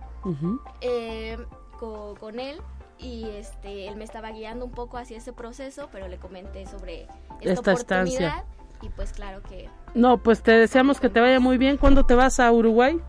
[0.82, 1.38] eh,
[1.80, 2.60] con, él
[2.98, 7.08] y este él me estaba guiando un poco hacia ese proceso, pero le comenté sobre
[7.41, 8.43] esta, oportunidad
[8.82, 9.70] y pues claro que...
[9.93, 11.78] No, pues te deseamos que te vaya muy bien.
[11.78, 13.00] ¿Cuándo te vas a Uruguay?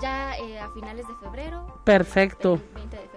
[0.00, 1.80] Ya eh, a finales de febrero.
[1.84, 2.58] Perfecto.
[2.74, 3.11] 20 de febrero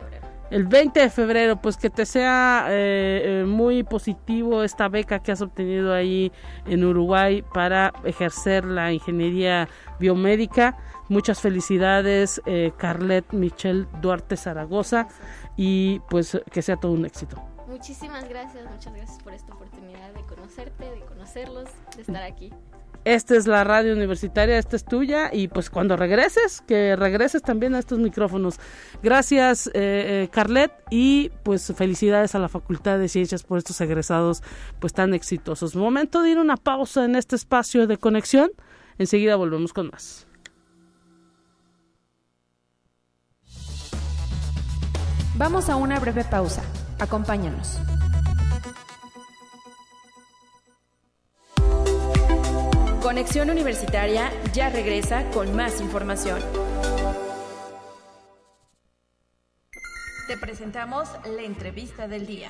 [0.51, 5.31] el 20 de febrero, pues que te sea eh, eh, muy positivo esta beca que
[5.31, 6.31] has obtenido ahí
[6.65, 9.67] en Uruguay para ejercer la ingeniería
[9.99, 10.77] biomédica.
[11.09, 15.07] Muchas felicidades, eh, Carlet Michelle Duarte Zaragoza,
[15.55, 17.41] y pues que sea todo un éxito.
[17.67, 22.51] Muchísimas gracias, muchas gracias por esta oportunidad de conocerte, de conocerlos, de estar aquí.
[23.05, 27.75] Esta es la radio universitaria, esta es tuya y pues cuando regreses, que regreses también
[27.75, 28.59] a estos micrófonos.
[29.03, 34.41] Gracias, eh, eh, Carlet, y pues felicidades a la Facultad de Ciencias por estos egresados
[34.79, 35.75] pues tan exitosos.
[35.75, 38.49] Momento de ir una pausa en este espacio de conexión.
[38.97, 40.25] Enseguida volvemos con más.
[45.37, 46.63] Vamos a una breve pausa.
[46.97, 47.77] Acompáñanos.
[53.05, 56.39] Conexión Universitaria ya regresa con más información.
[60.25, 62.47] Te presentamos la entrevista del día.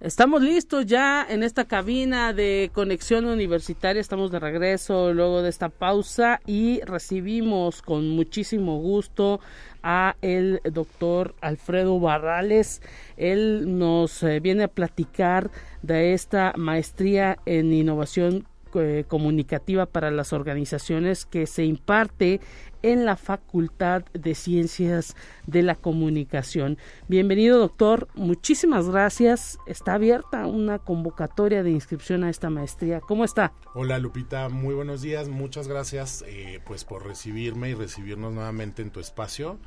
[0.00, 4.00] Estamos listos ya en esta cabina de conexión universitaria.
[4.00, 9.40] Estamos de regreso luego de esta pausa y recibimos con muchísimo gusto
[9.82, 12.82] a el doctor Alfredo Barrales.
[13.16, 15.50] Él nos eh, viene a platicar
[15.82, 22.40] de esta maestría en innovación eh, comunicativa para las organizaciones que se imparte
[22.82, 26.78] en la Facultad de Ciencias de la Comunicación.
[27.08, 28.08] Bienvenido, doctor.
[28.14, 29.58] Muchísimas gracias.
[29.66, 33.00] Está abierta una convocatoria de inscripción a esta maestría.
[33.00, 33.52] ¿Cómo está?
[33.74, 34.48] Hola, Lupita.
[34.48, 35.28] Muy buenos días.
[35.28, 39.58] Muchas gracias eh, pues por recibirme y recibirnos nuevamente en tu espacio.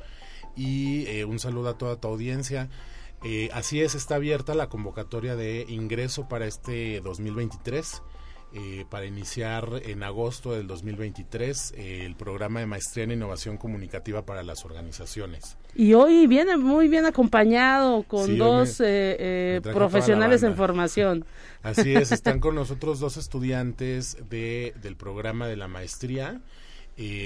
[0.56, 2.68] Y eh, un saludo a toda tu audiencia.
[3.52, 8.02] así es, está abierta la convocatoria de ingreso para este 2023.
[8.56, 14.24] Eh, para iniciar en agosto del 2023 eh, el programa de maestría en innovación comunicativa
[14.24, 15.56] para las organizaciones.
[15.74, 21.24] Y hoy viene muy bien acompañado con dos eh, profesionales en formación.
[21.64, 26.40] Así es, están con nosotros dos estudiantes de, del programa de la maestría.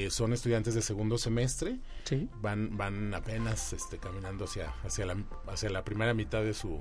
[0.09, 1.77] son estudiantes de segundo semestre.
[2.05, 2.27] Sí.
[2.41, 6.81] Van, van apenas este, caminando hacia, hacia, la, hacia la primera mitad de su,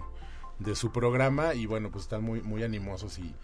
[0.60, 3.36] de su programa y bueno, pues están muy, muy animosos y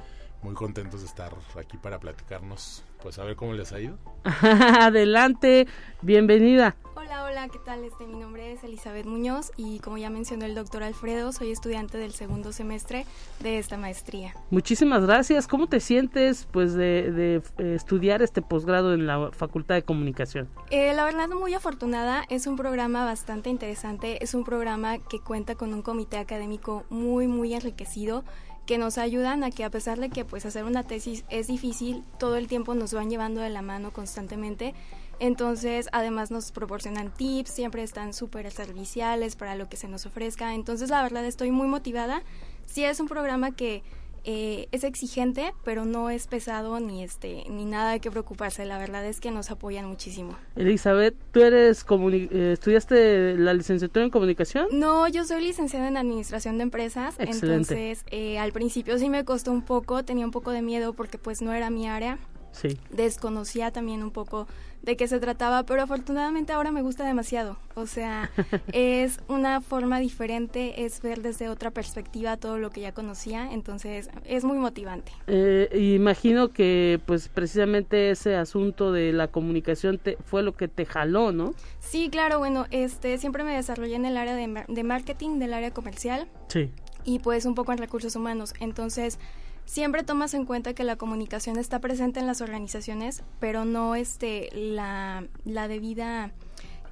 [0.44, 3.98] muy contentos de estar aquí para platicarnos, pues a ver cómo les ha ido.
[4.42, 5.68] Adelante,
[6.02, 6.76] bienvenida.
[6.96, 7.84] Hola, hola, ¿qué tal?
[7.84, 11.98] Este, mi nombre es Elizabeth Muñoz y como ya mencionó el doctor Alfredo, soy estudiante
[11.98, 13.06] del segundo semestre
[13.40, 14.34] de esta maestría.
[14.52, 15.48] Muchísimas gracias.
[15.48, 20.50] ¿Cómo te sientes pues de, eh, estudiar este posgrado en la Facultad de Comunicación?
[20.72, 22.24] Eh, la verdad, muy afortunada.
[22.30, 24.24] Es un programa bastante interesante.
[24.24, 28.24] Es un programa que cuenta con un comité académico muy, muy enriquecido
[28.66, 32.04] que nos ayudan a que a pesar de que pues hacer una tesis es difícil,
[32.18, 34.74] todo el tiempo nos van llevando de la mano constantemente.
[35.20, 40.54] Entonces, además nos proporcionan tips, siempre están súper serviciales para lo que se nos ofrezca.
[40.54, 42.24] Entonces, la verdad estoy muy motivada.
[42.66, 43.84] Sí es un programa que
[44.26, 48.66] eh, es exigente, pero no es pesado ni este ni nada de que preocuparse.
[48.66, 50.36] La verdad es que nos apoyan muchísimo.
[50.56, 54.68] Elizabeth, ¿tú eres eh, estudiaste la licenciatura en comunicación?
[54.72, 57.16] No, yo soy licenciada en administración de empresas.
[57.20, 61.18] Entonces, eh, al principio sí me costó un poco, tenía un poco de miedo porque
[61.18, 62.18] pues no era mi área.
[62.54, 62.78] Sí.
[62.92, 64.48] Desconocía también un poco
[64.84, 67.58] de qué se trataba, pero afortunadamente ahora me gusta demasiado.
[67.74, 68.30] O sea,
[68.74, 74.10] es una forma diferente, es ver desde otra perspectiva todo lo que ya conocía, entonces
[74.26, 75.14] es muy motivante.
[75.28, 80.86] Eh, imagino que pues precisamente ese asunto de la comunicación te, fue lo que te
[80.86, 81.54] jaló, ¿no?
[81.80, 85.72] Sí, claro, bueno, este siempre me desarrollé en el área de, de marketing, del área
[85.72, 86.28] comercial.
[86.50, 86.70] Sí.
[87.06, 89.18] Y pues un poco en recursos humanos, entonces
[89.66, 94.50] siempre tomas en cuenta que la comunicación está presente en las organizaciones, pero no este,
[94.54, 96.32] la, la debida,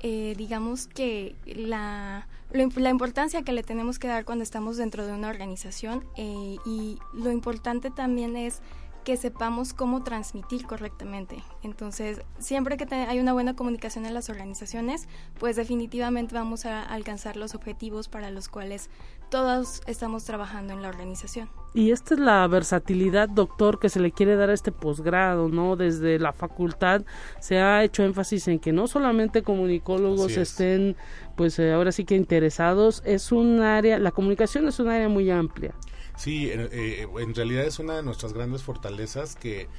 [0.01, 5.13] eh, digamos que la, la importancia que le tenemos que dar cuando estamos dentro de
[5.13, 8.61] una organización eh, y lo importante también es
[9.03, 11.43] que sepamos cómo transmitir correctamente.
[11.63, 15.07] Entonces, siempre que hay una buena comunicación en las organizaciones,
[15.39, 18.89] pues definitivamente vamos a alcanzar los objetivos para los cuales
[19.31, 21.49] todos estamos trabajando en la organización.
[21.73, 25.77] Y esta es la versatilidad, doctor, que se le quiere dar a este posgrado, ¿no?
[25.77, 27.03] Desde la facultad
[27.39, 30.97] se ha hecho énfasis en que no solamente comunicólogos estén,
[31.37, 35.31] pues eh, ahora sí que interesados, es un área, la comunicación es un área muy
[35.31, 35.73] amplia.
[36.17, 39.69] Sí, eh, en realidad es una de nuestras grandes fortalezas que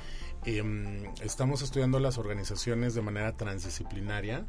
[0.47, 4.47] em, estamos estudiando las organizaciones de manera transdisciplinaria,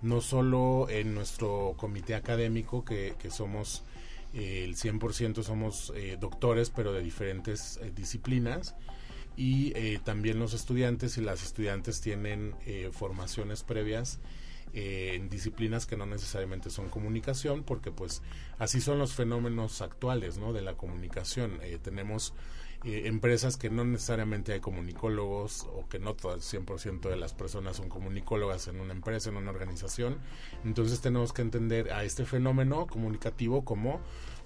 [0.00, 3.84] no solo en nuestro comité académico, que, que somos
[4.32, 8.74] el 100% somos eh, doctores, pero de diferentes eh, disciplinas.
[9.36, 12.54] Y eh, también los estudiantes y las estudiantes tienen
[12.90, 14.18] formaciones previas
[14.72, 18.20] en disciplinas que no necesariamente son comunicación, porque pues
[18.58, 20.52] así son los fenómenos actuales ¿no?
[20.52, 21.60] de la comunicación.
[21.82, 22.34] tenemos
[22.84, 27.76] empresas que no necesariamente hay comunicólogos o que no todo el 100% de las personas
[27.76, 30.18] son comunicólogas en una empresa, en una organización.
[30.64, 34.00] Entonces tenemos que entender a este fenómeno comunicativo como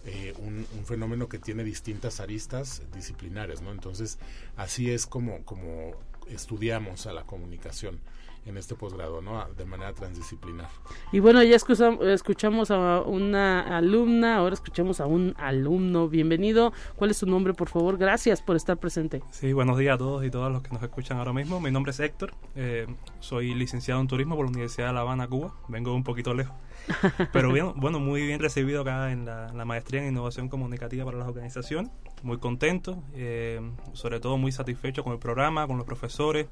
[0.05, 3.71] eh, un, fenómeno que tiene distintas aristas disciplinares, ¿no?
[3.71, 4.19] Entonces,
[4.57, 5.93] así es como, como
[6.29, 8.01] estudiamos a la comunicación
[8.45, 9.45] en este posgrado, ¿no?
[9.57, 10.69] De manera transdisciplinar.
[11.13, 16.09] Y bueno, ya escuchamos a una alumna, ahora escuchamos a un alumno.
[16.09, 16.73] Bienvenido.
[16.97, 17.99] ¿Cuál es su nombre, por favor?
[17.99, 19.23] Gracias por estar presente.
[19.31, 21.61] Sí, buenos días a todos y todas los que nos escuchan ahora mismo.
[21.61, 22.35] Mi nombre es Héctor.
[22.57, 22.87] Eh,
[23.21, 25.55] soy licenciado en turismo por la Universidad de La Habana, Cuba.
[25.69, 26.55] Vengo un poquito lejos.
[27.33, 31.29] Pero bien, bueno, muy bien recibido acá en la, maestría en innovación comunicativa para las
[31.29, 31.93] organizaciones.
[32.23, 33.61] Muy contento, eh,
[33.93, 36.49] sobre todo muy satisfecho con el programa, con los profesores.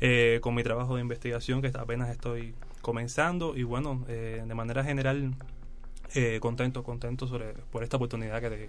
[0.00, 4.84] Eh, con mi trabajo de investigación que apenas estoy comenzando y bueno, eh, de manera
[4.84, 5.34] general
[6.14, 8.68] eh, contento, contento sobre, por esta oportunidad que,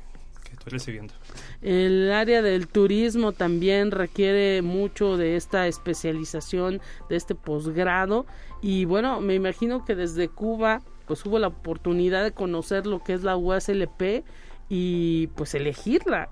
[0.51, 1.13] estoy recibiendo.
[1.61, 8.25] El área del turismo también requiere mucho de esta especialización, de este posgrado
[8.61, 13.13] y bueno, me imagino que desde Cuba pues hubo la oportunidad de conocer lo que
[13.13, 14.23] es la USLP
[14.69, 16.29] y pues elegirla.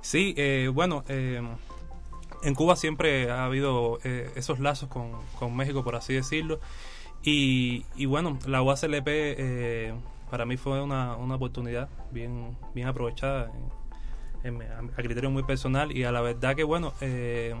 [0.00, 0.34] Sí,
[0.72, 1.04] bueno,
[2.42, 6.60] en Cuba siempre ha habido eh, esos lazos con, con, México, por así decirlo.
[7.22, 9.94] Y, y bueno, la UASLP eh,
[10.30, 13.50] para mí fue una, una oportunidad bien, bien aprovechada
[14.96, 17.54] a criterio muy personal y a la verdad que bueno, eh,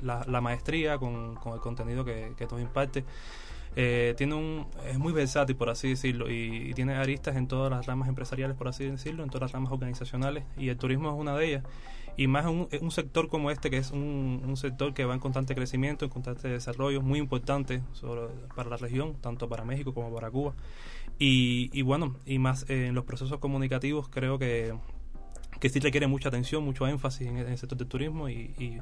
[0.00, 3.04] la, la, maestría con, con, el contenido que, que tú imparte
[3.74, 7.86] tiene un, es muy versátil, por así decirlo, y, y, tiene aristas en todas las
[7.86, 11.34] ramas empresariales, por así decirlo, en todas las ramas organizacionales, y el turismo es una
[11.34, 11.64] de ellas
[12.16, 15.20] y más un, un sector como este, que es un, un, sector que va en
[15.20, 17.82] constante crecimiento, en constante desarrollo, muy importante
[18.54, 20.54] para la región, tanto para México como para Cuba.
[21.18, 24.74] Y, y bueno, y más en los procesos comunicativos creo que,
[25.60, 28.80] que sí requiere mucha atención, mucho énfasis en, el sector del turismo y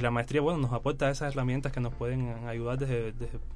[0.00, 3.12] la maestría, bueno, nos aporta esas herramientas que nos pueden ayudar desde,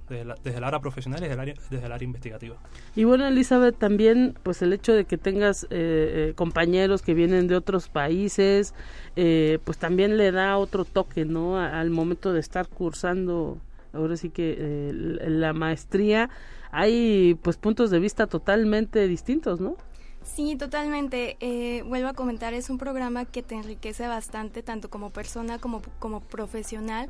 [0.09, 2.57] desde, el área profesional y desde el área, desde el área investigativa.
[2.97, 7.47] Y bueno, Elizabeth, también pues el hecho de que tengas eh, eh, compañeros que vienen
[7.47, 8.75] de otros países,
[9.15, 11.59] eh, pues también le da otro toque, ¿no?
[11.59, 13.59] Al momento de estar cursando,
[13.93, 16.31] ahora sí que la maestría,
[16.73, 19.77] hay pues puntos de vista totalmente distintos, ¿no?
[20.25, 21.37] Sí, totalmente.
[21.41, 25.83] Eh, vuelvo a comentar, es un programa que te enriquece bastante, tanto como persona como,
[25.99, 27.09] como profesional,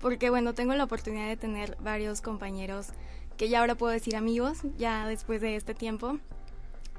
[0.00, 2.88] porque bueno, tengo la oportunidad de tener varios compañeros
[3.36, 6.18] que ya ahora puedo decir amigos, ya después de este tiempo,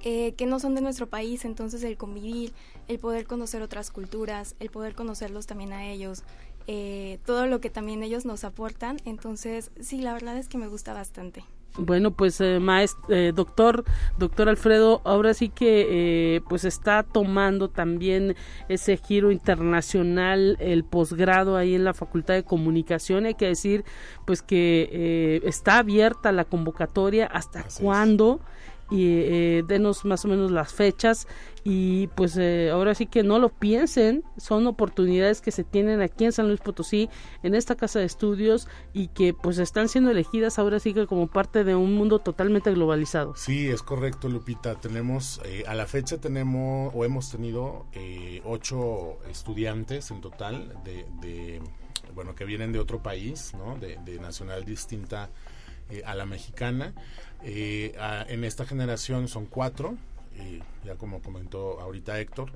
[0.02, 2.54] eh, que no son de nuestro país, entonces el convivir,
[2.88, 6.24] el poder conocer otras culturas, el poder conocerlos también a ellos,
[6.68, 10.68] eh, todo lo que también ellos nos aportan, entonces sí, la verdad es que me
[10.68, 11.46] gusta bastante.
[11.78, 12.60] Bueno, pues eh,
[13.10, 13.84] eh, doctor,
[14.20, 18.36] doctor Alfredo, ahora sí que eh, pues está tomando también
[18.70, 23.26] ese giro internacional, el posgrado ahí en la Facultad de Comunicación.
[23.26, 23.86] Hay que decir
[24.26, 27.26] pues que eh, está abierta la convocatoria.
[27.26, 28.40] Hasta cuándo
[28.92, 31.28] y eh, denos más o menos las fechas
[31.64, 36.26] y pues eh, ahora sí que no lo piensen, son oportunidades que se tienen aquí
[36.26, 37.10] en San Luis Potosí,
[37.42, 41.28] en esta casa de estudios y que pues están siendo elegidas ahora sí que como
[41.28, 43.36] parte de un mundo totalmente globalizado.
[43.36, 49.20] Sí, es correcto Lupita, tenemos, eh, a la fecha tenemos o hemos tenido eh, ocho
[49.30, 51.62] estudiantes en total de, de,
[52.14, 53.78] bueno, que vienen de otro país, ¿no?
[53.78, 55.30] de, de nacional distinta
[56.06, 56.94] a la mexicana.
[57.44, 59.96] en esta generación son cuatro,
[60.84, 62.52] ya como comentó ahorita Héctor,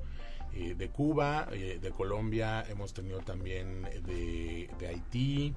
[0.54, 5.54] eh, de Cuba, eh, de Colombia, hemos tenido también de, de, Haití,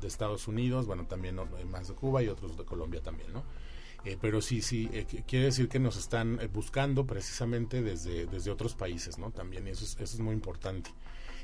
[0.00, 1.38] de Estados Unidos, bueno, también
[1.70, 3.44] más de Cuba y otros de Colombia también, ¿no?
[4.04, 4.88] Eh, pero sí, sí,
[5.26, 9.32] quiere decir que nos están buscando precisamente desde, desde otros países, ¿no?
[9.32, 10.90] También eso es, eso es muy importante.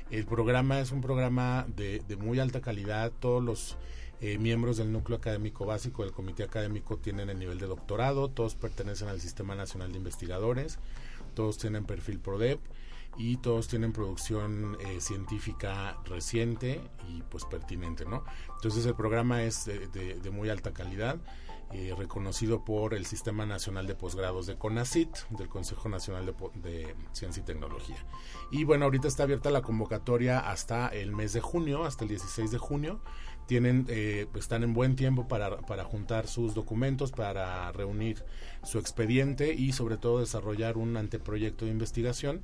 [0.09, 3.77] El programa es un programa de muy alta calidad, todos los
[4.21, 8.55] eh, miembros del núcleo académico básico del comité académico tienen el nivel de doctorado, todos
[8.55, 10.79] pertenecen al Sistema Nacional de Investigadores,
[11.33, 12.59] todos tienen perfil PRODEP
[13.17, 18.23] y todos tienen producción eh, científica reciente y pues pertinente, ¿no?
[18.55, 21.17] Entonces el programa es de, muy alta calidad,
[21.71, 27.41] eh, reconocido por el Sistema Nacional de Posgrados de CONACIT, del Consejo Nacional de, Ciencia
[27.41, 28.05] y Tecnología.
[28.51, 32.51] Y bueno, ahorita está abierta la convocatoria hasta el mes de junio, hasta el 16
[32.51, 33.01] de junio
[33.47, 38.23] tienen eh, están en buen tiempo para, para juntar sus documentos, para reunir
[38.63, 42.41] su expediente y sobre todo desarrollar un anteproyecto de investigación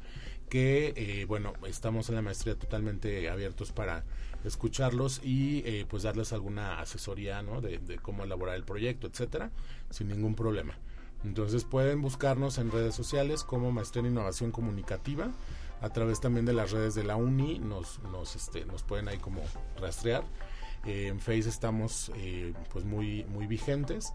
[0.51, 4.03] que, eh, bueno, estamos en la maestría totalmente abiertos para
[4.43, 7.61] escucharlos y eh, pues darles alguna asesoría, ¿no?
[7.61, 9.49] De, cómo elaborar el proyecto, etcétera,
[9.89, 10.77] sin ningún problema.
[11.23, 15.31] Entonces pueden buscarnos en redes sociales como Maestría en Innovación Comunicativa,
[15.79, 19.19] a través también de las redes de la UNI, nos, nos, este, nos pueden ahí
[19.19, 19.41] como
[19.79, 20.25] rastrear
[20.85, 24.13] eh, en Face estamos eh, pues muy, muy vigentes.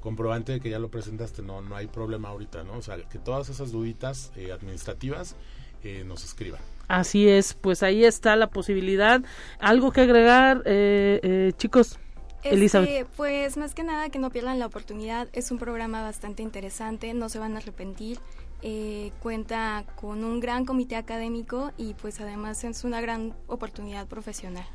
[0.00, 2.78] comprobante de que ya lo presentaste, no, no hay problema ahorita, ¿no?
[2.78, 5.36] O sea, que todas esas duditas eh, administrativas
[5.84, 6.60] eh, nos escriban.
[6.88, 9.22] Así es, pues ahí está la posibilidad.
[9.60, 11.98] ¿Algo que agregar, eh, chicos?
[12.42, 13.06] Elizabeth.
[13.16, 17.28] pues más que nada que no pierdan la oportunidad, es un programa bastante interesante, no
[17.28, 18.18] se van a arrepentir.
[18.62, 24.66] Eh, cuenta con un gran comité académico y pues además es una gran oportunidad profesional.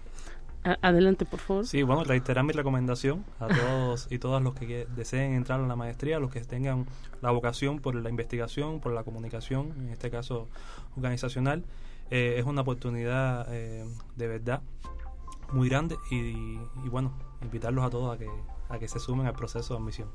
[0.81, 1.67] Adelante, por favor.
[1.67, 5.75] Sí, bueno, reiterar mi recomendación a todos y todas los que deseen entrar en la
[5.75, 6.87] maestría, los que tengan
[7.21, 10.47] la vocación por la investigación, por la comunicación, en este caso
[10.97, 11.63] organizacional.
[12.09, 13.85] Eh, es una oportunidad eh,
[14.15, 14.61] de verdad
[15.51, 17.13] muy grande y, y, bueno,
[17.43, 18.27] invitarlos a todos a que,
[18.69, 20.09] a que se sumen al proceso de admisión.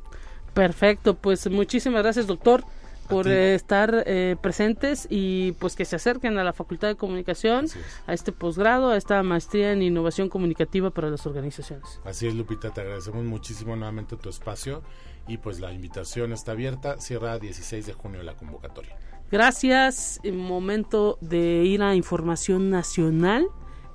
[0.52, 2.64] Perfecto, pues muchísimas gracias, doctor
[3.10, 7.66] por estar eh, presentes y pues que se acerquen a la Facultad de Comunicación,
[8.06, 12.00] a este posgrado, a esta maestría en innovación comunicativa para las organizaciones.
[12.04, 14.82] Así es, Lupita, te agradecemos muchísimo nuevamente tu espacio
[15.26, 18.96] y pues la invitación está abierta, cierra 16 de junio la convocatoria.
[19.30, 23.46] Gracias, momento de ir a información nacional,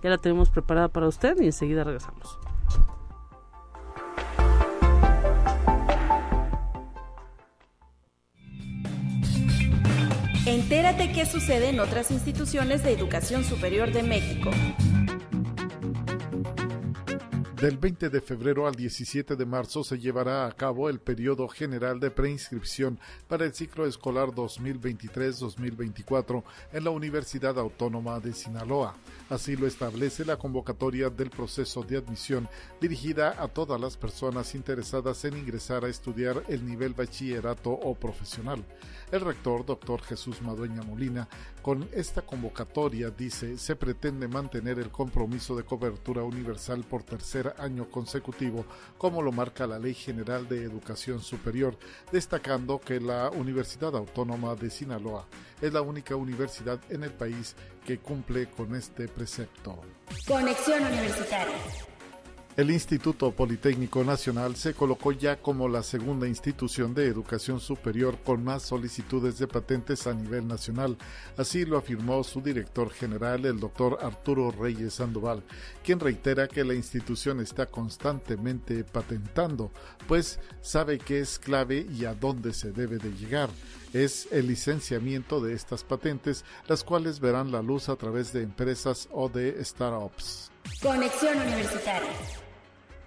[0.02, 2.40] ya la tenemos preparada para usted y enseguida regresamos.
[10.56, 14.52] Entérate qué sucede en otras instituciones de educación superior de México.
[17.60, 22.00] Del 20 de febrero al 17 de marzo se llevará a cabo el periodo general
[22.00, 28.96] de preinscripción para el ciclo escolar 2023-2024 en la Universidad Autónoma de Sinaloa.
[29.30, 32.48] Así lo establece la convocatoria del proceso de admisión
[32.80, 38.64] dirigida a todas las personas interesadas en ingresar a estudiar el nivel bachillerato o profesional.
[39.12, 41.28] El rector, doctor Jesús Madueña Molina,
[41.62, 47.90] con esta convocatoria, dice, se pretende mantener el compromiso de cobertura universal por tercer año
[47.90, 48.66] consecutivo,
[48.98, 51.78] como lo marca la Ley General de Educación Superior,
[52.12, 55.28] destacando que la Universidad Autónoma de Sinaloa
[55.62, 59.80] es la única universidad en el país que cumple con este precepto.
[60.28, 61.56] Conexión Universitaria.
[62.58, 68.46] El Instituto Politécnico Nacional se colocó ya como la segunda institución de educación superior con
[68.46, 70.98] más solicitudes de patentes a nivel nacional.
[71.36, 75.44] Así lo afirmó su director general, el doctor Arturo Reyes Sandoval,
[75.84, 79.70] quien reitera que la institución está constantemente patentando,
[80.08, 83.50] pues sabe que es clave y a dónde se debe de llegar
[83.92, 89.08] es el licenciamiento de estas patentes, las cuales verán la luz a través de empresas
[89.12, 90.52] o de startups.
[90.82, 92.45] Conexión Universitaria.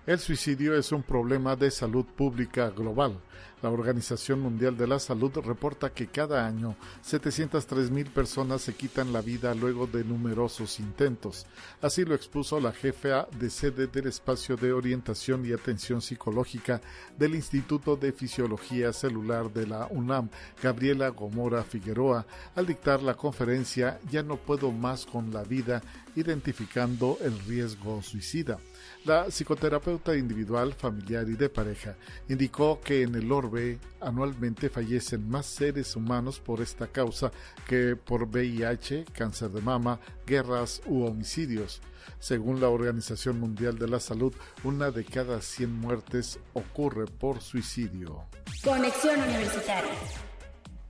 [0.09, 3.21] El suicidio es un problema de salud pública global.
[3.61, 9.13] La Organización Mundial de la Salud reporta que cada año 703 mil personas se quitan
[9.13, 11.45] la vida luego de numerosos intentos.
[11.83, 16.81] Así lo expuso la jefa de sede del espacio de orientación y atención psicológica
[17.19, 20.31] del Instituto de Fisiología Celular de la UNAM,
[20.63, 25.83] Gabriela Gomora Figueroa, al dictar la conferencia Ya no puedo más con la vida,
[26.17, 28.59] identificando el riesgo suicida.
[29.05, 31.97] La psicoterapeuta individual, familiar y de pareja
[32.29, 37.31] indicó que en el orbe anualmente fallecen más seres humanos por esta causa
[37.67, 41.81] que por VIH, cáncer de mama, guerras u homicidios.
[42.19, 44.35] Según la Organización Mundial de la Salud,
[44.65, 48.25] una de cada 100 muertes ocurre por suicidio.
[48.63, 50.28] Conexión Universitaria.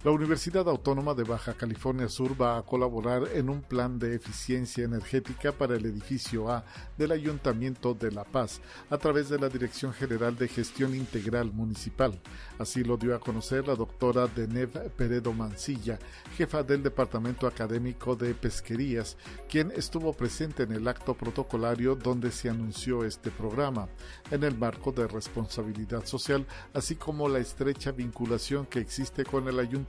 [0.05, 4.85] La Universidad Autónoma de Baja California Sur va a colaborar en un plan de eficiencia
[4.85, 6.65] energética para el edificio A
[6.97, 12.17] del Ayuntamiento de La Paz a través de la Dirección General de Gestión Integral Municipal.
[12.61, 15.99] Así lo dio a conocer la doctora Denev Peredo Mancilla,
[16.37, 19.17] jefa del Departamento Académico de Pesquerías,
[19.49, 23.89] quien estuvo presente en el acto protocolario donde se anunció este programa,
[24.31, 29.59] en el marco de responsabilidad social, así como la estrecha vinculación que existe con el
[29.59, 29.88] Ayuntamiento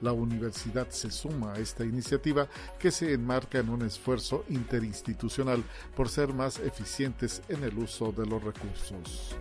[0.00, 2.48] la universidad se suma a esta iniciativa
[2.78, 5.62] que se enmarca en un esfuerzo interinstitucional
[5.96, 9.36] por ser más eficientes en el uso de los recursos.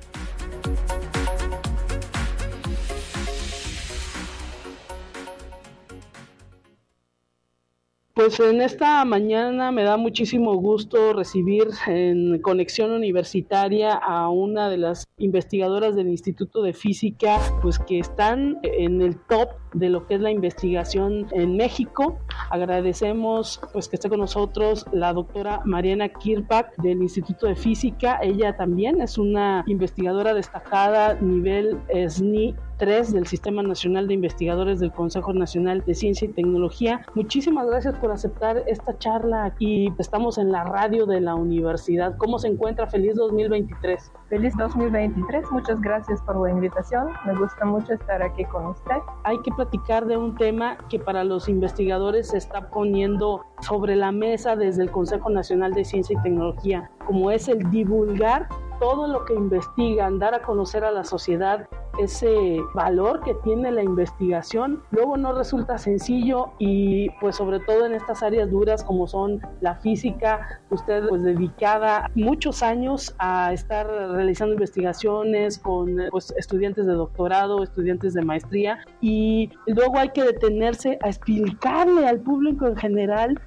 [8.17, 14.77] Pues en esta mañana me da muchísimo gusto recibir en conexión universitaria a una de
[14.77, 20.15] las investigadoras del Instituto de Física, pues que están en el top de lo que
[20.15, 22.17] es la investigación en México.
[22.49, 28.17] Agradecemos pues que esté con nosotros la doctora Mariana Kirpak del Instituto de Física.
[28.23, 34.91] Ella también es una investigadora destacada nivel SNI 3 del Sistema Nacional de Investigadores del
[34.91, 37.05] Consejo Nacional de Ciencia y Tecnología.
[37.15, 39.91] Muchísimas gracias por aceptar esta charla aquí.
[39.97, 42.15] Estamos en la radio de la universidad.
[42.17, 42.87] ¿Cómo se encuentra?
[42.87, 44.11] Feliz 2023.
[44.29, 45.51] Feliz 2023.
[45.51, 47.09] Muchas gracias por la invitación.
[47.25, 48.97] Me gusta mucho estar aquí con usted.
[49.23, 54.11] Hay que platicar de un tema que para los investigadores se está poniendo sobre la
[54.11, 58.47] mesa desde el Consejo Nacional de Ciencia y Tecnología, como es el divulgar
[58.79, 61.67] todo lo que investigan, dar a conocer a la sociedad
[61.99, 67.93] ese valor que tiene la investigación, luego no resulta sencillo y pues sobre todo en
[67.93, 74.53] estas áreas duras como son la física, usted pues dedicada muchos años a estar realizando
[74.53, 81.09] investigaciones con pues estudiantes de doctorado, estudiantes de maestría y luego hay que detenerse a
[81.09, 83.41] explicarle al público en general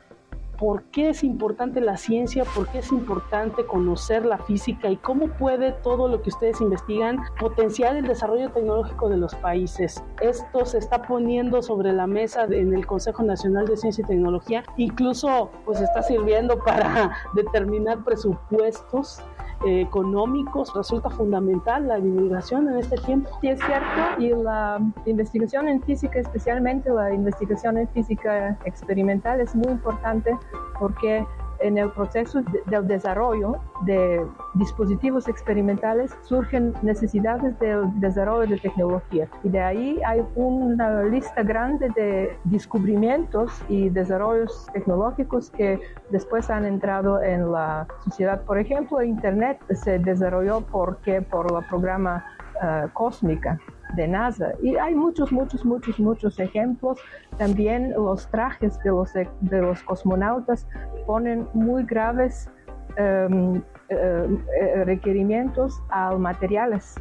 [0.61, 5.28] por qué es importante la ciencia, por qué es importante conocer la física y cómo
[5.28, 10.04] puede todo lo que ustedes investigan potenciar el desarrollo tecnológico de los países.
[10.20, 14.62] Esto se está poniendo sobre la mesa en el Consejo Nacional de Ciencia y Tecnología,
[14.76, 19.22] incluso pues está sirviendo para determinar presupuestos
[19.64, 23.28] económicos resulta fundamental la divulgación en este tiempo.
[23.40, 29.54] Sí, es cierto, y la investigación en física, especialmente la investigación en física experimental, es
[29.54, 30.36] muy importante
[30.78, 31.26] porque
[31.61, 39.28] en el proceso del desarrollo de dispositivos experimentales surgen necesidades del desarrollo de tecnología.
[39.44, 45.80] Y de ahí hay una lista grande de descubrimientos y desarrollos tecnológicos que
[46.11, 48.42] después han entrado en la sociedad.
[48.42, 52.24] Por ejemplo, Internet se desarrolló porque por la programa
[52.62, 53.58] uh, cósmica
[53.97, 54.53] de NASA.
[54.62, 56.99] Y hay muchos, muchos, muchos, muchos ejemplos.
[57.38, 60.66] También los trajes de los, de los cosmonautas
[61.07, 62.51] ponen muy graves
[62.99, 66.95] um, uh, requerimientos a materiales,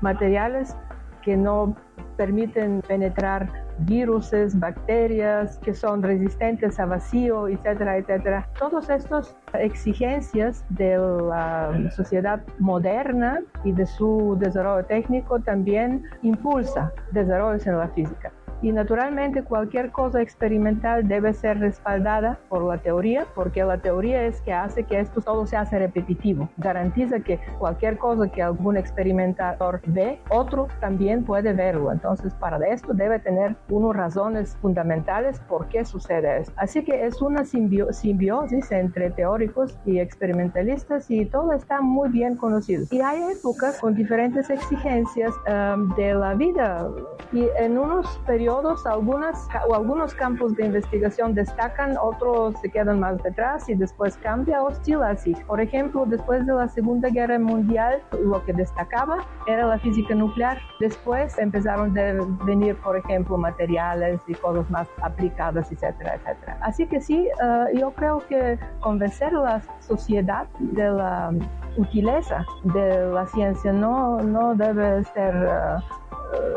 [0.00, 0.76] materiales
[1.24, 1.74] que no
[2.16, 3.48] permiten penetrar
[3.78, 8.48] viruses, bacterias que son resistentes a vacío, etcétera, etcétera.
[8.58, 17.66] Todas estas exigencias de la sociedad moderna y de su desarrollo técnico también impulsa desarrollos
[17.66, 18.30] en la física.
[18.64, 24.40] Y naturalmente cualquier cosa experimental debe ser respaldada por la teoría, porque la teoría es
[24.40, 26.48] que hace que esto todo se hace repetitivo.
[26.56, 31.92] Garantiza que cualquier cosa que algún experimentador ve, otro también puede verlo.
[31.92, 36.54] Entonces, para esto debe tener unas razones fundamentales por qué sucede esto.
[36.56, 42.86] Así que es una simbiosis entre teóricos y experimentalistas y todo está muy bien conocido.
[42.90, 46.88] Y hay épocas con diferentes exigencias um, de la vida
[47.30, 53.00] y en unos periodos todos, algunas o algunos campos de investigación destacan, otros se quedan
[53.00, 55.34] más detrás y después cambia o oscila así.
[55.48, 60.58] Por ejemplo, después de la Segunda Guerra Mundial, lo que destacaba era la física nuclear.
[60.78, 66.56] Después empezaron a venir, por ejemplo, materiales y cosas más aplicadas, etcétera, etcétera.
[66.60, 71.32] Así que sí, uh, yo creo que convencer a la sociedad de la
[71.76, 73.72] utileza de la ciencia.
[73.72, 75.34] No, no debe ser...
[75.34, 76.04] Uh,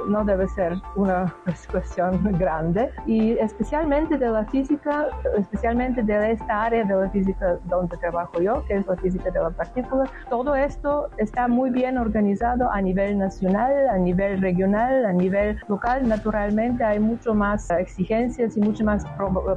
[0.07, 1.33] no debe ser una
[1.71, 2.89] cuestión grande.
[3.05, 5.07] Y especialmente de la física,
[5.37, 9.39] especialmente de esta área de la física donde trabajo yo, que es la física de
[9.39, 15.13] la partícula, todo esto está muy bien organizado a nivel nacional, a nivel regional, a
[15.13, 16.07] nivel local.
[16.07, 19.05] Naturalmente hay mucho más exigencias y muchas más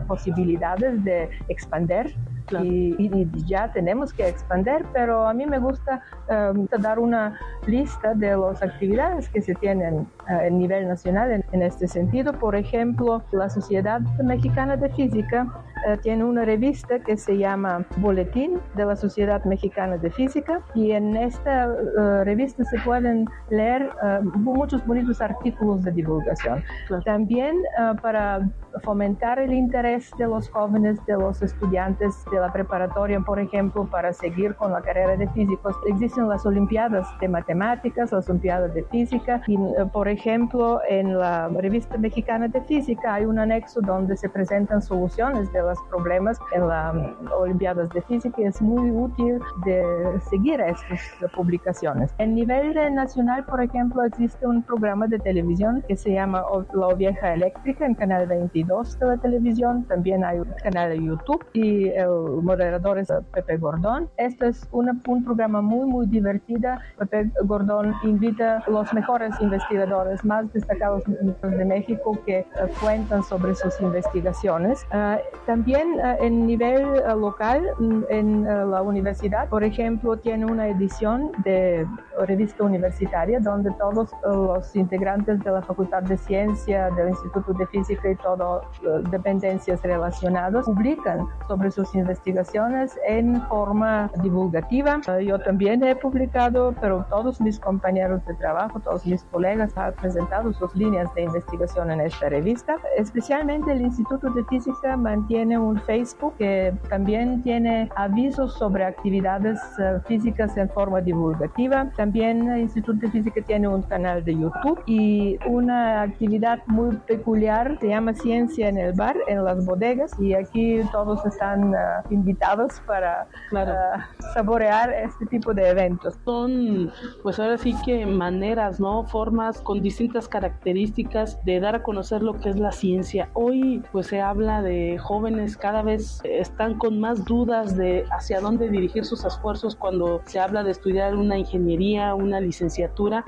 [0.06, 2.14] posibilidades de expandir
[2.62, 8.36] y, ya tenemos que expandir, pero a mí me gusta um, dar una lista de
[8.36, 12.32] las actividades que se tienen a nivel nacional en, este sentido.
[12.32, 15.46] Por ejemplo, la Sociedad Mexicana de Física
[15.86, 20.92] uh, tiene una revista que se llama Boletín de la Sociedad Mexicana de Física y
[20.92, 23.90] en esta uh, revista se pueden leer
[24.34, 26.62] muchos bonitos artículos de divulgación.
[27.04, 27.56] También
[28.02, 28.40] para
[28.82, 34.12] fomentar el interés de los jóvenes, de los estudiantes de la preparatoria, por ejemplo, para
[34.12, 35.76] seguir con la carrera de físicos.
[35.86, 41.48] Existen las Olimpiadas de Matemáticas, las Olimpiadas de Física y, eh, por ejemplo, en la
[41.48, 46.68] Revista Mexicana de Física hay un anexo donde se presentan soluciones de los problemas en
[46.68, 46.94] las
[47.38, 49.82] Olimpiadas de Física es muy útil de
[50.28, 51.00] seguir estas
[51.34, 52.12] publicaciones.
[52.18, 56.42] En nivel nacional, por ejemplo, existe un programa de televisión que se llama
[56.72, 59.84] La Vieja Eléctrica en Canal 22 de la televisión.
[59.84, 64.08] También hay un canal de YouTube y el moderador es Pepe Gordón.
[64.16, 66.70] Este es un programa muy, muy divertido.
[66.98, 72.44] Pepe Gordón invita a los mejores investigadores más destacados de México que
[72.80, 74.86] cuentan sobre sus investigaciones.
[74.92, 76.82] Uh, también uh, en nivel
[77.18, 81.86] local, mm, en la universidad, por ejemplo, tiene una edición de
[82.26, 88.10] revista universitaria donde todos los integrantes de la Facultad de Ciencia, del Instituto de Física
[88.10, 88.64] y todas
[89.10, 95.00] dependencias relacionadas publican sobre sus investigaciones en forma divulgativa.
[95.20, 100.52] Yo también he publicado, pero todos mis compañeros de trabajo, todos mis colegas han presentado
[100.52, 102.76] sus líneas de investigación en esta revista.
[102.96, 109.98] Especialmente el Instituto de Física mantiene un Facebook que también tiene avisos sobre actividades eh,
[110.06, 111.90] físicas en forma divulgativa.
[111.96, 117.78] También el Instituto de Física tiene un canal de YouTube y una actividad muy peculiar
[117.80, 121.76] se llama Ciencia en el Bar, en las bodegas, y aquí todos están uh,
[122.10, 126.18] invitados para uh, saborear este tipo de eventos.
[126.24, 126.90] Son,
[127.22, 129.04] pues ahora sí que maneras, ¿no?
[129.04, 133.28] Formas con distintas características de dar a conocer lo que es la ciencia.
[133.32, 138.68] Hoy, pues se habla de jóvenes cada vez están con más dudas de hacia dónde
[138.68, 143.24] dirigir sus esfuerzos cuando se habla de estudiar una ingeniería, una licenciatura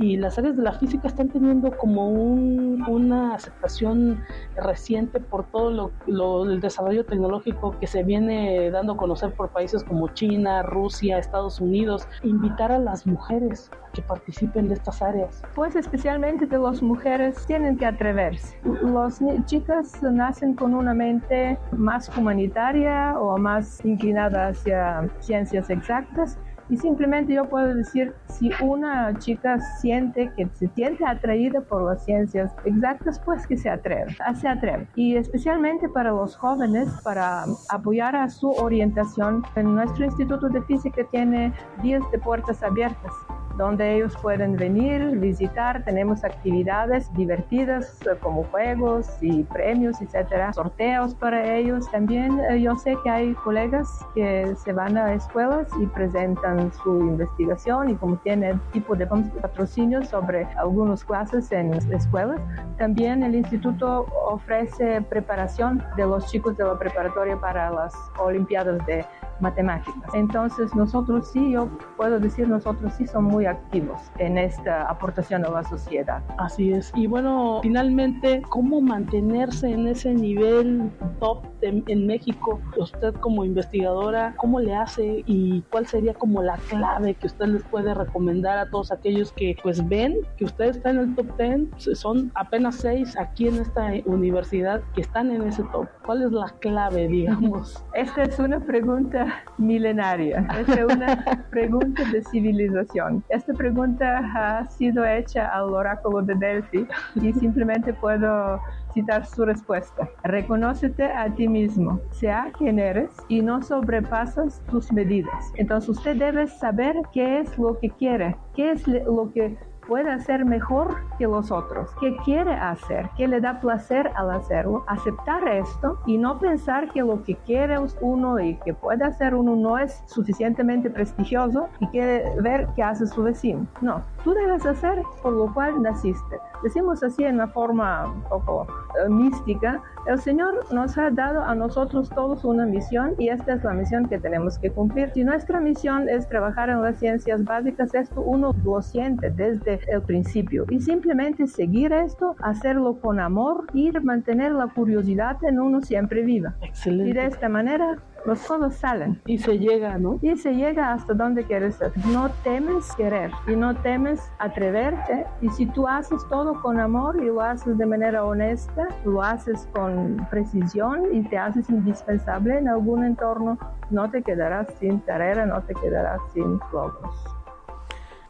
[0.00, 4.22] y las áreas de la física están teniendo como un, una aceptación
[4.56, 9.84] reciente por todo lo, el desarrollo tecnológico que se viene dando a conocer por países
[9.84, 12.08] como China, Rusia, Estados Unidos.
[12.22, 15.42] Invitar a las mujeres a que participen de estas áreas.
[15.54, 18.58] Pues especialmente de las mujeres tienen que atreverse.
[18.82, 26.38] Las chicas nacen con una mente más humanitaria o más inclinada hacia ciencias exactas
[26.70, 32.04] y simplemente yo puedo decir, si una chica siente que se siente atraída por las
[32.04, 34.86] ciencias exactas, pues que se atreve, se atreve.
[34.94, 41.02] Y especialmente para los jóvenes, para apoyar a su orientación, en nuestro Instituto de Física
[41.10, 41.52] tiene
[41.82, 43.12] días de puertas abiertas
[43.60, 45.84] donde ellos pueden venir, visitar.
[45.84, 51.90] Tenemos actividades divertidas eh, como juegos y premios, etcétera, sorteos para ellos.
[51.90, 57.00] También eh, yo sé que hay colegas que se van a escuelas y presentan su
[57.00, 62.40] investigación y como tiene tipo de patrocinio sobre algunas clases en escuelas.
[62.78, 69.04] También el instituto ofrece preparación de los chicos de la preparatoria para las Olimpiadas de
[69.40, 70.14] matemáticas.
[70.14, 75.50] Entonces nosotros sí, yo puedo decir, nosotros sí somos muy activos en esta aportación a
[75.50, 76.22] la sociedad.
[76.38, 76.92] Así es.
[76.94, 82.60] Y bueno, finalmente, ¿cómo mantenerse en ese nivel top en México?
[82.76, 87.62] Usted como investigadora, ¿cómo le hace y cuál sería como la clave que usted les
[87.64, 91.98] puede recomendar a todos aquellos que pues ven que usted está en el top 10?
[91.98, 95.88] Son apenas seis aquí en esta universidad que están en ese top.
[96.04, 97.84] ¿Cuál es la clave, digamos?
[97.94, 100.46] Esta es una pregunta milenaria.
[100.58, 103.22] Esta es una pregunta de civilización.
[103.30, 108.60] Esta pregunta ha sido hecha al oráculo de Delphi y simplemente puedo
[108.92, 110.08] citar su respuesta.
[110.24, 115.52] Reconócete a ti mismo, sea quien eres y no sobrepasas tus medidas.
[115.54, 119.56] Entonces usted debe saber qué es lo que quiere, qué es lo que
[119.90, 124.84] puede hacer mejor que los otros, qué quiere hacer, qué le da placer al hacerlo,
[124.86, 129.56] aceptar esto y no pensar que lo que quiere uno y que puede hacer uno
[129.56, 133.66] no es suficientemente prestigioso y quiere ver qué hace su vecino.
[133.80, 136.38] No, tú debes hacer por lo cual naciste.
[136.62, 138.66] Decimos así en una forma un poco
[139.04, 143.64] eh, mística, el Señor nos ha dado a nosotros todos una misión y esta es
[143.64, 145.10] la misión que tenemos que cumplir.
[145.10, 150.02] Si nuestra misión es trabajar en las ciencias básicas, esto uno lo siente desde el
[150.02, 156.22] principio y simplemente seguir esto, hacerlo con amor y mantener la curiosidad en uno siempre
[156.22, 156.54] viva.
[156.62, 157.10] Excelente.
[157.10, 159.20] Y de esta manera las cosas salen.
[159.26, 160.18] Y se llega, ¿no?
[160.22, 161.78] Y se llega hasta donde quieres.
[162.06, 165.26] No temes querer y no temes atreverte.
[165.40, 169.68] Y si tú haces todo con amor y lo haces de manera honesta, lo haces
[169.72, 173.58] con precisión y te haces indispensable en algún entorno,
[173.90, 177.39] no te quedarás sin carrera, no te quedarás sin logros.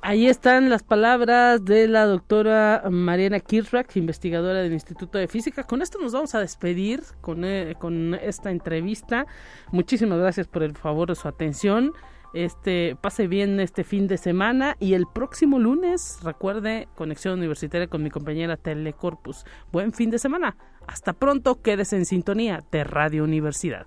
[0.02, 5.64] Ahí están las palabras de la doctora Mariana Kirchrack, investigadora del Instituto de Física.
[5.64, 9.26] Con esto nos vamos a despedir con, eh, con esta entrevista.
[9.72, 11.92] Muchísimas gracias por el favor de su atención.
[12.32, 18.02] Este pase bien este fin de semana y el próximo lunes recuerde conexión universitaria con
[18.02, 19.44] mi compañera Telecorpus.
[19.70, 20.56] Buen fin de semana.
[20.86, 21.60] Hasta pronto.
[21.60, 23.86] Quédese en sintonía de Radio Universidad.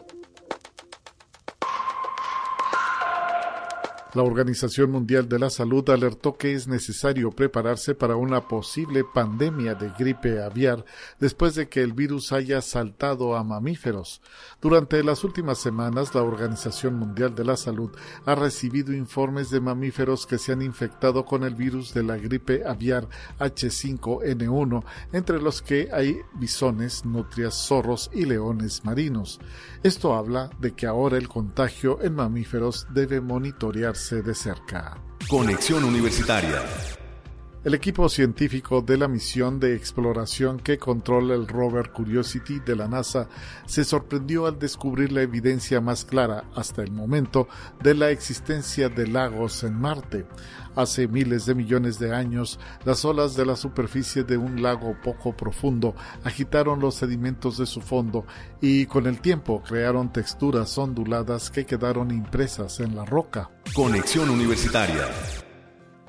[4.13, 9.73] La Organización Mundial de la Salud alertó que es necesario prepararse para una posible pandemia
[9.73, 10.83] de gripe aviar
[11.17, 14.21] después de que el virus haya saltado a mamíferos.
[14.61, 17.89] Durante las últimas semanas, la Organización Mundial de la Salud
[18.25, 22.63] ha recibido informes de mamíferos que se han infectado con el virus de la gripe
[22.67, 23.07] aviar
[23.39, 24.83] H5N1,
[25.13, 29.39] entre los que hay bisones, nutrias, zorros y leones marinos.
[29.83, 34.97] Esto habla de que ahora el contagio en mamíferos debe monitorearse de cerca.
[35.29, 36.63] Conexión Universitaria.
[37.63, 42.87] El equipo científico de la misión de exploración que controla el rover Curiosity de la
[42.87, 43.29] NASA
[43.67, 47.47] se sorprendió al descubrir la evidencia más clara hasta el momento
[47.83, 50.25] de la existencia de lagos en Marte.
[50.75, 55.35] Hace miles de millones de años, las olas de la superficie de un lago poco
[55.35, 58.25] profundo agitaron los sedimentos de su fondo
[58.61, 63.49] y con el tiempo crearon texturas onduladas que quedaron impresas en la roca.
[63.73, 65.07] Conexión Universitaria.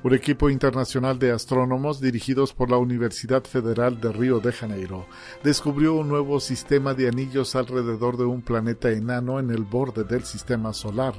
[0.03, 5.07] Un equipo internacional de astrónomos dirigidos por la Universidad Federal de Río de Janeiro
[5.45, 10.25] descubrió un nuevo sistema de anillos alrededor de un planeta enano en el borde del
[10.25, 11.13] sistema solar.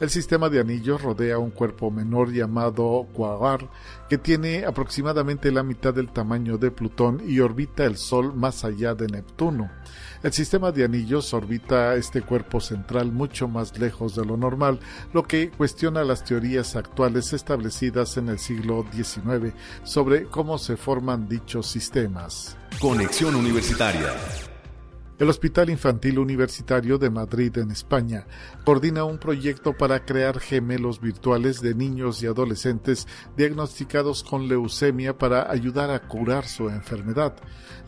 [0.00, 3.70] El sistema de anillos rodea un cuerpo menor llamado Quasar
[4.08, 8.96] que tiene aproximadamente la mitad del tamaño de Plutón y orbita el Sol más allá
[8.96, 9.70] de Neptuno.
[10.24, 14.80] El sistema de anillos orbita este cuerpo central mucho más lejos de lo normal,
[15.12, 19.52] lo que cuestiona las teorías actuales establecidas en el siglo XIX
[19.82, 22.56] sobre cómo se forman dichos sistemas.
[22.80, 24.14] Conexión Universitaria.
[25.16, 28.26] El Hospital Infantil Universitario de Madrid, en España,
[28.64, 33.06] coordina un proyecto para crear gemelos virtuales de niños y adolescentes
[33.36, 37.36] diagnosticados con leucemia para ayudar a curar su enfermedad.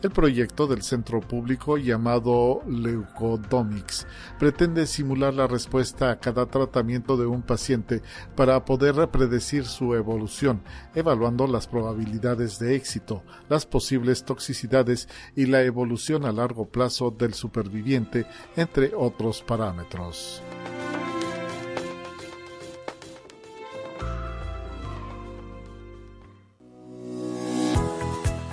[0.01, 4.07] El proyecto del centro público llamado Leucodomics
[4.39, 8.03] pretende simular la respuesta a cada tratamiento de un paciente
[8.37, 10.61] para poder predecir su evolución,
[10.95, 17.33] evaluando las probabilidades de éxito, las posibles toxicidades y la evolución a largo plazo del
[17.33, 20.41] superviviente, entre otros parámetros.